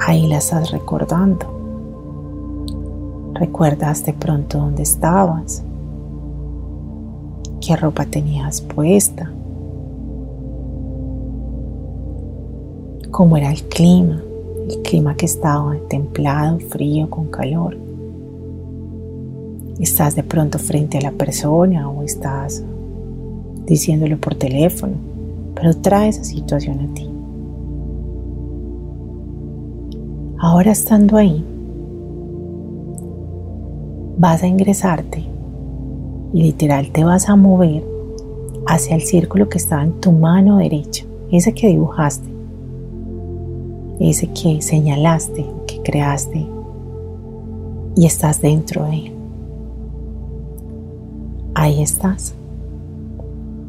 Ahí 0.05 0.27
la 0.27 0.37
estás 0.37 0.71
recordando. 0.71 1.47
Recuerdas 3.33 4.05
de 4.05 4.13
pronto 4.13 4.59
dónde 4.59 4.83
estabas, 4.83 5.63
qué 7.61 7.75
ropa 7.75 8.05
tenías 8.05 8.61
puesta 8.61 9.31
cómo 13.13 13.37
era 13.37 13.51
el 13.51 13.61
clima, 13.65 14.23
el 14.67 14.81
clima 14.81 15.15
que 15.15 15.27
estaba 15.27 15.77
templado, 15.87 16.59
frío, 16.59 17.07
con 17.11 17.27
calor. 17.27 17.77
Estás 19.79 20.15
de 20.15 20.23
pronto 20.23 20.59
frente 20.59 20.97
a 20.97 21.01
la 21.01 21.11
persona 21.11 21.89
o 21.89 22.03
estás 22.03 22.63
diciéndolo 23.65 24.17
por 24.17 24.35
teléfono, 24.35 24.93
pero 25.55 25.73
trae 25.75 26.09
esa 26.09 26.23
situación 26.23 26.79
a 26.79 26.93
ti. 26.93 27.09
Ahora 30.39 30.71
estando 30.71 31.17
ahí, 31.17 31.43
vas 34.17 34.43
a 34.43 34.47
ingresarte 34.47 35.23
y 36.33 36.41
literal 36.43 36.91
te 36.91 37.03
vas 37.03 37.29
a 37.29 37.35
mover 37.35 37.83
hacia 38.67 38.95
el 38.95 39.01
círculo 39.01 39.49
que 39.49 39.57
estaba 39.57 39.83
en 39.83 39.99
tu 39.99 40.11
mano 40.11 40.57
derecha, 40.57 41.05
ese 41.31 41.53
que 41.53 41.67
dibujaste 41.67 42.33
ese 43.99 44.27
que 44.27 44.61
señalaste, 44.61 45.45
que 45.67 45.81
creaste 45.81 46.45
y 47.95 48.05
estás 48.05 48.41
dentro 48.41 48.85
de 48.85 48.95
él. 48.95 49.12
Ahí 51.63 51.81
estás. 51.81 52.35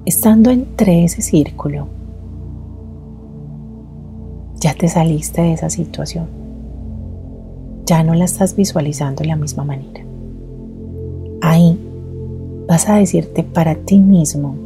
Estando 0.04 0.50
entre 0.50 1.04
ese 1.04 1.22
círculo, 1.22 1.86
ya 4.58 4.74
te 4.74 4.88
saliste 4.88 5.42
de 5.42 5.52
esa 5.52 5.70
situación. 5.70 6.26
Ya 7.86 8.02
no 8.02 8.14
la 8.14 8.24
estás 8.24 8.56
visualizando 8.56 9.22
de 9.22 9.28
la 9.28 9.36
misma 9.36 9.62
manera. 9.62 10.04
Ahí 11.40 11.78
vas 12.66 12.88
a 12.88 12.96
decirte 12.96 13.44
para 13.44 13.76
ti 13.76 14.00
mismo, 14.00 14.56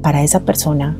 para 0.00 0.22
esa 0.22 0.40
persona 0.40 0.96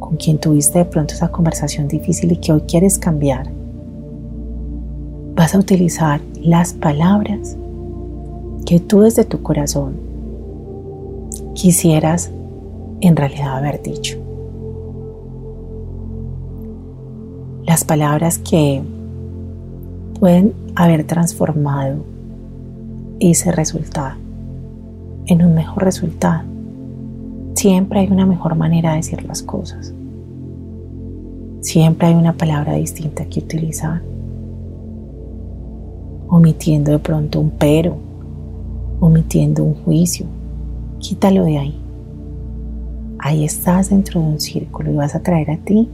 con 0.00 0.16
quien 0.16 0.38
tuviste 0.38 0.78
de 0.78 0.86
pronto 0.86 1.12
esa 1.12 1.30
conversación 1.30 1.88
difícil 1.88 2.32
y 2.32 2.38
que 2.38 2.54
hoy 2.54 2.62
quieres 2.62 2.98
cambiar, 2.98 3.50
vas 5.34 5.54
a 5.54 5.58
utilizar 5.58 6.22
las 6.40 6.72
palabras 6.72 7.58
que 8.64 8.80
tú 8.80 9.00
desde 9.00 9.24
tu 9.24 9.42
corazón 9.42 9.94
quisieras 11.54 12.30
en 13.00 13.16
realidad 13.16 13.56
haber 13.56 13.82
dicho. 13.82 14.18
Las 17.66 17.84
palabras 17.84 18.38
que 18.38 18.82
pueden 20.18 20.54
haber 20.74 21.04
transformado 21.04 21.96
ese 23.20 23.52
resultado 23.52 24.16
en 25.26 25.42
un 25.42 25.54
mejor 25.54 25.84
resultado. 25.84 26.42
Siempre 27.54 28.00
hay 28.00 28.08
una 28.10 28.26
mejor 28.26 28.56
manera 28.56 28.90
de 28.90 28.96
decir 28.96 29.24
las 29.24 29.42
cosas. 29.42 29.92
Siempre 31.60 32.08
hay 32.08 32.14
una 32.14 32.34
palabra 32.34 32.74
distinta 32.74 33.24
que 33.26 33.40
utilizar. 33.40 34.02
Omitiendo 36.28 36.92
de 36.92 36.98
pronto 36.98 37.40
un 37.40 37.50
pero, 37.50 37.96
omitiendo 39.00 39.64
un 39.64 39.74
juicio. 39.74 40.26
Quítalo 40.98 41.44
de 41.44 41.58
ahí. 41.58 41.80
Ahí 43.18 43.44
estás 43.44 43.90
dentro 43.90 44.20
de 44.20 44.26
un 44.26 44.40
círculo 44.40 44.90
y 44.90 44.96
vas 44.96 45.14
a 45.14 45.22
traer 45.22 45.50
a 45.50 45.56
ti 45.56 45.88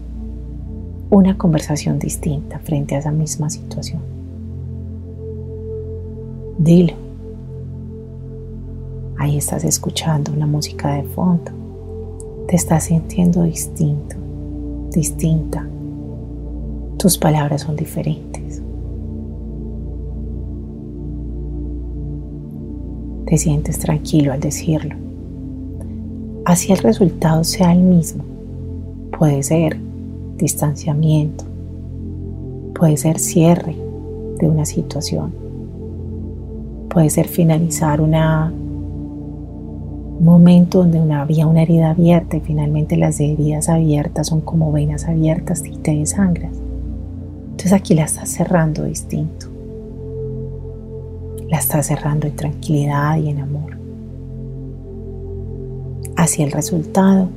una 1.10 1.36
conversación 1.36 1.98
distinta 1.98 2.58
frente 2.60 2.94
a 2.94 2.98
esa 2.98 3.10
misma 3.10 3.50
situación. 3.50 4.00
Dilo. 6.58 6.94
Ahí 9.18 9.36
estás 9.36 9.64
escuchando 9.64 10.34
la 10.36 10.46
música 10.46 10.94
de 10.94 11.02
fondo. 11.02 11.50
Te 12.48 12.56
estás 12.56 12.84
sintiendo 12.84 13.42
distinto, 13.42 14.16
distinta. 14.90 15.66
Tus 16.98 17.18
palabras 17.18 17.62
son 17.62 17.76
diferentes. 17.76 18.59
Te 23.30 23.38
sientes 23.38 23.78
tranquilo 23.78 24.32
al 24.32 24.40
decirlo. 24.40 24.96
Así 26.44 26.72
el 26.72 26.78
resultado 26.78 27.44
sea 27.44 27.72
el 27.72 27.80
mismo. 27.80 28.24
Puede 29.16 29.44
ser 29.44 29.76
distanciamiento, 30.36 31.44
puede 32.74 32.96
ser 32.96 33.20
cierre 33.20 33.76
de 34.36 34.48
una 34.48 34.64
situación, 34.64 35.32
puede 36.88 37.08
ser 37.08 37.28
finalizar 37.28 38.00
una 38.00 38.52
momento 40.18 40.80
donde 40.80 41.00
una, 41.00 41.22
había 41.22 41.46
una 41.46 41.62
herida 41.62 41.90
abierta 41.90 42.36
y 42.36 42.40
finalmente 42.40 42.96
las 42.96 43.20
heridas 43.20 43.68
abiertas 43.68 44.26
son 44.26 44.40
como 44.40 44.72
venas 44.72 45.04
abiertas 45.04 45.62
y 45.64 45.76
te 45.76 45.94
desangras. 45.94 46.56
Entonces 47.52 47.72
aquí 47.74 47.94
la 47.94 48.06
estás 48.06 48.28
cerrando 48.28 48.82
distinto. 48.82 49.49
La 51.60 51.64
estás 51.64 51.88
cerrando 51.88 52.26
en 52.26 52.34
tranquilidad 52.36 53.18
y 53.18 53.28
en 53.28 53.40
amor. 53.40 53.76
hacia 56.16 56.46
el 56.46 56.52
resultado, 56.52 57.28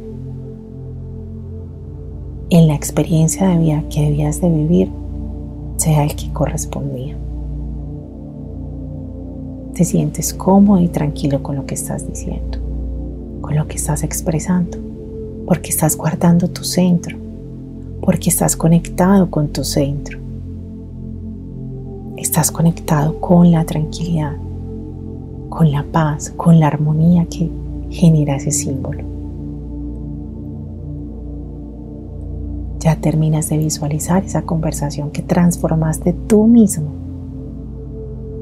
en 2.49 2.67
la 2.69 2.73
experiencia 2.73 3.49
de 3.49 3.57
vida 3.57 3.83
que 3.89 4.01
debías 4.01 4.39
de 4.39 4.49
vivir, 4.49 4.89
sea 5.75 6.05
el 6.05 6.15
que 6.15 6.31
correspondía. 6.31 7.17
Te 9.73 9.83
sientes 9.83 10.33
cómodo 10.33 10.79
y 10.79 10.87
tranquilo 10.87 11.43
con 11.43 11.57
lo 11.57 11.65
que 11.65 11.75
estás 11.75 12.07
diciendo, 12.07 12.59
con 13.41 13.57
lo 13.57 13.67
que 13.67 13.75
estás 13.75 14.03
expresando, 14.03 14.77
porque 15.45 15.69
estás 15.69 15.97
guardando 15.97 16.47
tu 16.47 16.63
centro, 16.63 17.17
porque 18.01 18.29
estás 18.29 18.55
conectado 18.55 19.29
con 19.29 19.49
tu 19.49 19.65
centro. 19.65 20.22
Estás 22.33 22.49
conectado 22.49 23.19
con 23.19 23.51
la 23.51 23.63
tranquilidad, 23.63 24.35
con 25.49 25.71
la 25.71 25.83
paz, 25.83 26.33
con 26.35 26.59
la 26.59 26.65
armonía 26.65 27.27
que 27.27 27.47
genera 27.91 28.37
ese 28.37 28.49
símbolo. 28.49 29.03
Ya 32.79 32.95
terminas 32.95 33.49
de 33.49 33.59
visualizar 33.59 34.23
esa 34.23 34.41
conversación 34.41 35.11
que 35.11 35.21
transformaste 35.21 36.13
tú 36.25 36.47
mismo, 36.47 36.87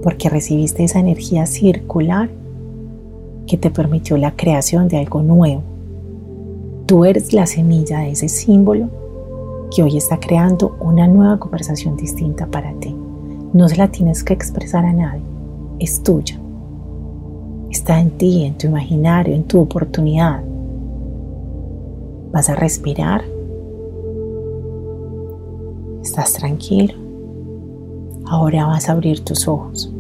porque 0.04 0.30
recibiste 0.30 0.86
esa 0.86 1.00
energía 1.00 1.46
circular 1.46 2.30
que 3.46 3.58
te 3.58 3.72
permitió 3.72 4.16
la 4.16 4.38
creación 4.38 4.88
de 4.88 5.00
algo 5.00 5.22
nuevo. 5.22 5.64
Tú 6.86 7.04
eres 7.04 7.34
la 7.34 7.46
semilla 7.46 8.00
de 8.00 8.12
ese 8.12 8.30
símbolo 8.30 8.88
que 9.70 9.84
hoy 9.84 9.98
está 9.98 10.18
creando 10.18 10.78
una 10.80 11.10
nueva 11.10 11.39
conversación 11.39 11.98
distinta 11.98 12.48
para 12.48 12.72
ti. 12.76 12.96
No 13.54 13.68
se 13.68 13.78
la 13.78 13.89
tienes 13.89 14.24
que 14.24 14.34
expresar 14.34 14.86
a 14.86 14.93
nadie, 14.93 15.24
es 15.80 16.02
tuya. 16.04 16.39
Está 17.70 17.99
en 17.99 18.12
ti, 18.12 18.43
en 18.43 18.58
tu 18.58 18.68
imaginario, 18.68 19.34
en 19.34 19.43
tu 19.43 19.60
oportunidad. 19.60 20.41
Vas 22.32 22.49
a 22.49 22.56
respirar 22.56 23.24
Estás 26.02 26.34
tranquilo. 26.34 26.95
Ahora 28.26 28.66
vas 28.66 28.89
a 28.89 28.93
abrir 28.93 29.24
tus 29.24 29.47
ojos 29.47 29.93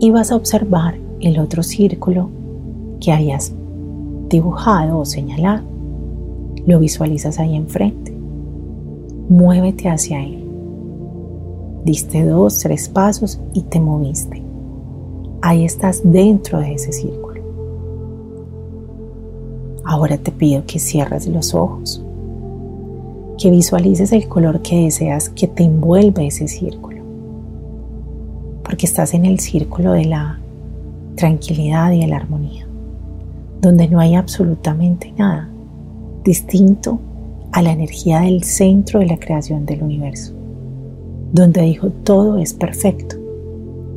y 0.00 0.10
vas 0.10 0.32
a 0.32 0.36
observar 0.36 0.96
el 1.20 1.38
otro 1.38 1.62
círculo 1.62 2.28
que 3.00 3.12
hayas 3.12 3.54
dibujado 4.28 4.98
o 4.98 5.04
señalado. 5.04 5.62
Lo 6.66 6.80
visualizas 6.80 7.38
ahí 7.38 7.54
enfrente. 7.54 8.12
Muévete 9.28 9.88
hacia 9.88 10.22
él. 10.22 10.45
Diste 11.86 12.24
dos, 12.24 12.58
tres 12.58 12.88
pasos 12.88 13.40
y 13.54 13.62
te 13.62 13.78
moviste. 13.78 14.42
Ahí 15.40 15.64
estás 15.64 16.00
dentro 16.02 16.58
de 16.58 16.74
ese 16.74 16.92
círculo. 16.92 17.40
Ahora 19.84 20.18
te 20.18 20.32
pido 20.32 20.64
que 20.66 20.80
cierres 20.80 21.28
los 21.28 21.54
ojos 21.54 22.02
que 23.38 23.52
visualices 23.52 24.10
el 24.10 24.26
color 24.26 24.62
que 24.62 24.82
deseas 24.82 25.28
que 25.28 25.46
te 25.46 25.62
envuelve 25.62 26.26
ese 26.26 26.48
círculo. 26.48 27.04
Porque 28.64 28.86
estás 28.86 29.14
en 29.14 29.24
el 29.24 29.38
círculo 29.38 29.92
de 29.92 30.06
la 30.06 30.40
tranquilidad 31.14 31.92
y 31.92 32.00
de 32.00 32.08
la 32.08 32.16
armonía, 32.16 32.66
donde 33.60 33.86
no 33.86 34.00
hay 34.00 34.16
absolutamente 34.16 35.14
nada 35.16 35.48
distinto 36.24 36.98
a 37.52 37.62
la 37.62 37.70
energía 37.70 38.22
del 38.22 38.42
centro 38.42 38.98
de 38.98 39.06
la 39.06 39.18
creación 39.18 39.64
del 39.66 39.84
universo, 39.84 40.35
donde 41.32 41.62
dijo 41.62 41.90
todo 41.90 42.38
es 42.38 42.54
perfecto 42.54 43.16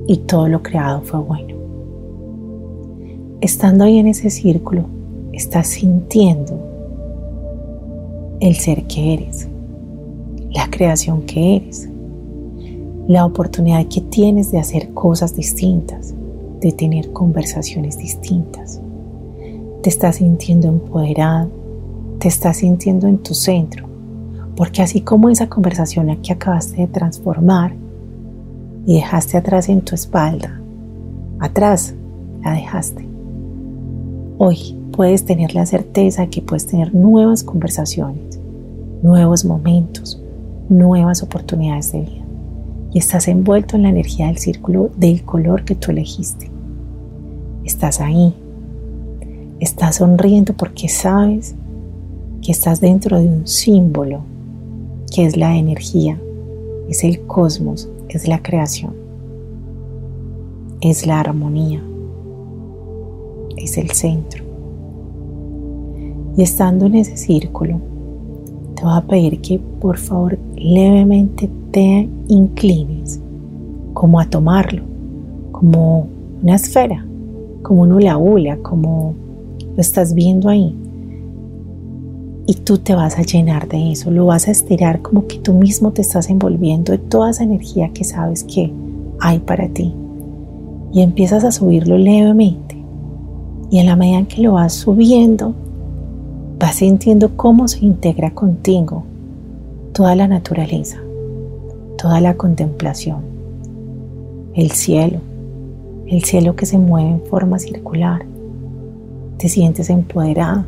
y 0.07 0.17
todo 0.17 0.47
lo 0.47 0.63
creado 0.63 1.01
fue 1.01 1.19
bueno. 1.19 1.55
Estando 3.41 3.83
ahí 3.83 3.97
en 3.99 4.07
ese 4.07 4.29
círculo, 4.29 4.85
estás 5.31 5.67
sintiendo 5.67 6.59
el 8.39 8.55
ser 8.55 8.83
que 8.83 9.13
eres, 9.13 9.47
la 10.51 10.69
creación 10.69 11.21
que 11.23 11.57
eres, 11.57 11.89
la 13.07 13.25
oportunidad 13.25 13.85
que 13.87 14.01
tienes 14.01 14.51
de 14.51 14.59
hacer 14.59 14.93
cosas 14.93 15.35
distintas, 15.35 16.13
de 16.59 16.71
tener 16.71 17.11
conversaciones 17.11 17.97
distintas. 17.97 18.81
Te 19.81 19.89
estás 19.89 20.17
sintiendo 20.17 20.67
empoderado, 20.67 21.49
te 22.19 22.27
estás 22.27 22.57
sintiendo 22.57 23.07
en 23.07 23.17
tu 23.19 23.33
centro, 23.33 23.88
porque 24.59 24.81
así 24.81 24.99
como 24.99 25.29
esa 25.29 25.47
conversación 25.47 26.13
que 26.17 26.33
acabaste 26.33 26.81
de 26.81 26.87
transformar 26.87 27.71
y 28.85 28.95
dejaste 28.95 29.37
atrás 29.37 29.69
en 29.69 29.79
tu 29.79 29.95
espalda, 29.95 30.59
atrás 31.39 31.95
la 32.43 32.51
dejaste. 32.51 33.07
Hoy 34.37 34.77
puedes 34.91 35.23
tener 35.23 35.55
la 35.55 35.65
certeza 35.65 36.23
de 36.23 36.29
que 36.29 36.41
puedes 36.41 36.67
tener 36.67 36.93
nuevas 36.93 37.41
conversaciones, 37.41 38.37
nuevos 39.01 39.45
momentos, 39.45 40.21
nuevas 40.67 41.23
oportunidades 41.23 41.93
de 41.93 42.01
vida. 42.01 42.25
Y 42.91 42.99
estás 42.99 43.29
envuelto 43.29 43.77
en 43.77 43.83
la 43.83 43.89
energía 43.91 44.27
del 44.27 44.39
círculo 44.39 44.91
del 44.97 45.23
color 45.23 45.63
que 45.63 45.75
tú 45.75 45.91
elegiste. 45.91 46.51
Estás 47.63 48.01
ahí. 48.01 48.35
Estás 49.61 49.95
sonriendo 49.95 50.53
porque 50.53 50.89
sabes 50.89 51.55
que 52.41 52.51
estás 52.51 52.81
dentro 52.81 53.17
de 53.21 53.25
un 53.25 53.47
símbolo 53.47 54.23
que 55.09 55.25
es 55.25 55.37
la 55.37 55.55
energía, 55.55 56.19
es 56.89 57.03
el 57.03 57.21
cosmos, 57.21 57.89
es 58.09 58.27
la 58.27 58.41
creación, 58.41 58.93
es 60.81 61.05
la 61.05 61.19
armonía, 61.19 61.83
es 63.57 63.77
el 63.77 63.91
centro. 63.91 64.43
Y 66.37 66.43
estando 66.43 66.85
en 66.85 66.95
ese 66.95 67.17
círculo, 67.17 67.79
te 68.75 68.83
voy 68.83 68.93
a 68.93 69.01
pedir 69.01 69.41
que 69.41 69.59
por 69.59 69.97
favor 69.97 70.37
levemente 70.55 71.49
te 71.71 72.07
inclines 72.27 73.19
como 73.93 74.19
a 74.19 74.29
tomarlo, 74.29 74.83
como 75.51 76.07
una 76.41 76.55
esfera, 76.55 77.05
como 77.61 77.81
una 77.81 78.17
hula 78.17 78.57
como 78.57 79.13
lo 79.75 79.81
estás 79.81 80.13
viendo 80.13 80.49
ahí. 80.49 80.75
Y 82.49 82.55
tú 82.55 82.79
te 82.79 82.95
vas 82.95 83.19
a 83.19 83.21
llenar 83.21 83.67
de 83.67 83.91
eso, 83.91 84.09
lo 84.09 84.25
vas 84.25 84.47
a 84.47 84.51
estirar 84.51 85.03
como 85.03 85.27
que 85.27 85.37
tú 85.37 85.53
mismo 85.53 85.91
te 85.91 86.01
estás 86.01 86.31
envolviendo 86.31 86.91
de 86.91 86.97
toda 86.97 87.29
esa 87.29 87.43
energía 87.43 87.91
que 87.93 88.03
sabes 88.03 88.43
que 88.43 88.73
hay 89.19 89.37
para 89.37 89.67
ti. 89.69 89.93
Y 90.91 91.01
empiezas 91.01 91.43
a 91.43 91.51
subirlo 91.51 91.99
levemente. 91.99 92.75
Y 93.69 93.77
en 93.77 93.85
la 93.85 93.95
medida 93.95 94.17
en 94.17 94.25
que 94.25 94.41
lo 94.41 94.53
vas 94.53 94.73
subiendo, 94.73 95.53
Vas 96.59 96.75
sintiendo 96.75 97.37
cómo 97.37 97.69
se 97.69 97.85
integra 97.85 98.31
contigo 98.31 99.03
toda 99.93 100.13
la 100.13 100.27
naturaleza, 100.27 100.97
toda 101.97 102.19
la 102.19 102.35
contemplación, 102.35 103.21
el 104.55 104.71
cielo, 104.71 105.19
el 106.07 106.21
cielo 106.25 106.57
que 106.57 106.65
se 106.65 106.77
mueve 106.77 107.11
en 107.11 107.21
forma 107.21 107.59
circular. 107.59 108.25
Te 109.37 109.47
sientes 109.47 109.89
empoderado. 109.89 110.65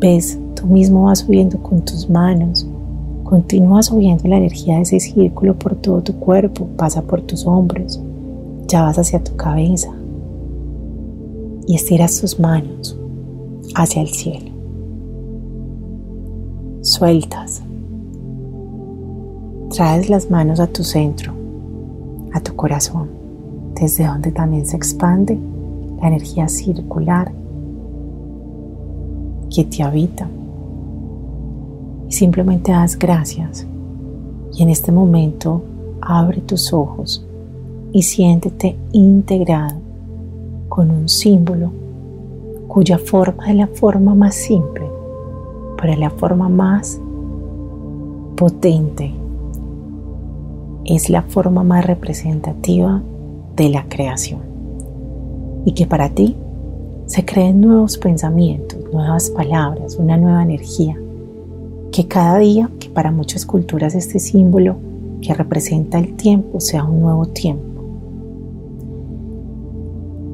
Ves, 0.00 0.40
tú 0.60 0.66
mismo 0.66 1.04
vas 1.04 1.20
subiendo 1.20 1.62
con 1.62 1.84
tus 1.84 2.08
manos. 2.08 2.66
Continúa 3.24 3.82
subiendo 3.82 4.28
la 4.28 4.38
energía 4.38 4.76
de 4.76 4.82
ese 4.82 5.00
círculo 5.00 5.56
por 5.56 5.76
todo 5.76 6.02
tu 6.02 6.14
cuerpo, 6.14 6.66
pasa 6.76 7.02
por 7.02 7.22
tus 7.22 7.46
hombros, 7.46 8.00
ya 8.66 8.82
vas 8.82 8.98
hacia 8.98 9.22
tu 9.22 9.36
cabeza 9.36 9.92
y 11.66 11.76
estiras 11.76 12.20
tus 12.20 12.40
manos 12.40 12.98
hacia 13.74 14.02
el 14.02 14.08
cielo 14.08 14.50
sueltas. 16.82 17.62
Traes 19.70 20.08
las 20.10 20.30
manos 20.30 20.60
a 20.60 20.66
tu 20.66 20.82
centro, 20.82 21.32
a 22.32 22.40
tu 22.40 22.56
corazón, 22.56 23.08
desde 23.80 24.06
donde 24.06 24.32
también 24.32 24.66
se 24.66 24.76
expande 24.76 25.38
la 26.00 26.08
energía 26.08 26.48
circular 26.48 27.32
que 29.54 29.64
te 29.64 29.82
habita. 29.82 30.28
Simplemente 32.10 32.72
das 32.72 32.98
gracias. 32.98 33.66
Y 34.52 34.62
en 34.62 34.68
este 34.68 34.92
momento 34.92 35.62
abre 36.02 36.42
tus 36.42 36.74
ojos 36.74 37.24
y 37.92 38.02
siéntete 38.02 38.76
integrado 38.92 39.76
con 40.68 40.90
un 40.90 41.08
símbolo 41.08 41.72
cuya 42.68 42.98
forma 42.98 43.48
es 43.48 43.56
la 43.56 43.66
forma 43.66 44.14
más 44.14 44.34
simple 44.34 45.00
pero 45.80 45.96
la 45.96 46.10
forma 46.10 46.48
más 46.48 47.00
potente. 48.36 49.12
Es 50.84 51.08
la 51.08 51.22
forma 51.22 51.62
más 51.62 51.86
representativa 51.86 53.02
de 53.56 53.68
la 53.70 53.84
creación. 53.88 54.40
Y 55.64 55.72
que 55.72 55.86
para 55.86 56.10
ti 56.10 56.36
se 57.06 57.24
creen 57.24 57.60
nuevos 57.60 57.98
pensamientos, 57.98 58.78
nuevas 58.92 59.30
palabras, 59.30 59.96
una 59.96 60.16
nueva 60.16 60.42
energía. 60.42 60.96
Que 61.92 62.06
cada 62.06 62.38
día, 62.38 62.70
que 62.78 62.88
para 62.88 63.10
muchas 63.10 63.44
culturas 63.46 63.94
este 63.94 64.18
símbolo 64.18 64.76
que 65.20 65.34
representa 65.34 65.98
el 65.98 66.16
tiempo 66.16 66.60
sea 66.60 66.84
un 66.84 67.00
nuevo 67.00 67.26
tiempo. 67.26 67.64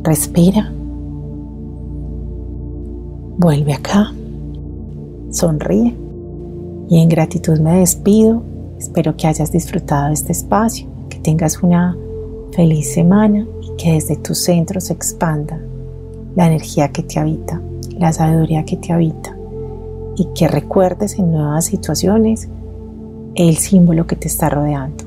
Respira 0.03 0.73
Vuelve 3.39 3.75
acá, 3.75 4.15
sonríe 5.31 5.95
y 6.89 7.01
en 7.01 7.09
gratitud 7.11 7.59
me 7.59 7.81
despido. 7.81 8.43
Espero 8.79 9.15
que 9.15 9.27
hayas 9.27 9.53
disfrutado 9.53 10.09
de 10.09 10.15
este 10.15 10.33
espacio, 10.33 10.87
que 11.11 11.19
tengas 11.19 11.63
una 11.63 11.95
feliz 12.53 12.95
semana 12.95 13.47
y 13.63 13.77
que 13.77 13.93
desde 13.93 14.17
tu 14.17 14.35
centro 14.35 14.81
se 14.81 14.95
expanda 14.95 15.61
la 16.35 16.47
energía 16.47 16.89
que 16.89 17.03
te 17.03 17.19
habita, 17.19 17.61
la 17.99 18.13
sabiduría 18.13 18.65
que 18.65 18.79
te 18.79 18.93
habita 18.93 19.36
y 20.17 20.29
que 20.35 20.49
recuerdes 20.49 21.19
en 21.19 21.31
nuevas 21.31 21.67
situaciones 21.67 22.49
el 23.35 23.57
símbolo 23.57 24.07
que 24.07 24.17
te 24.17 24.29
está 24.29 24.49
rodeando 24.49 25.05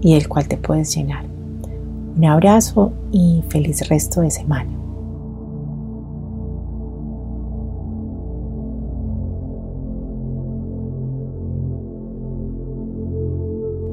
y 0.00 0.14
el 0.14 0.28
cual 0.28 0.48
te 0.48 0.56
puedes 0.56 0.94
llenar. 0.94 1.24
Un 2.16 2.24
abrazo 2.24 2.92
y 3.12 3.42
feliz 3.48 3.88
resto 3.88 4.20
de 4.20 4.30
semana. 4.30 4.70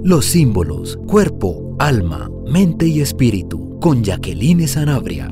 Los 0.04 0.26
símbolos, 0.26 0.97
cuerpo, 1.06 1.76
alma, 1.78 2.32
mente 2.47 2.88
y 2.88 3.02
espíritu, 3.02 3.78
con 3.80 4.02
Jacqueline 4.02 4.68
Sanabria. 4.68 5.32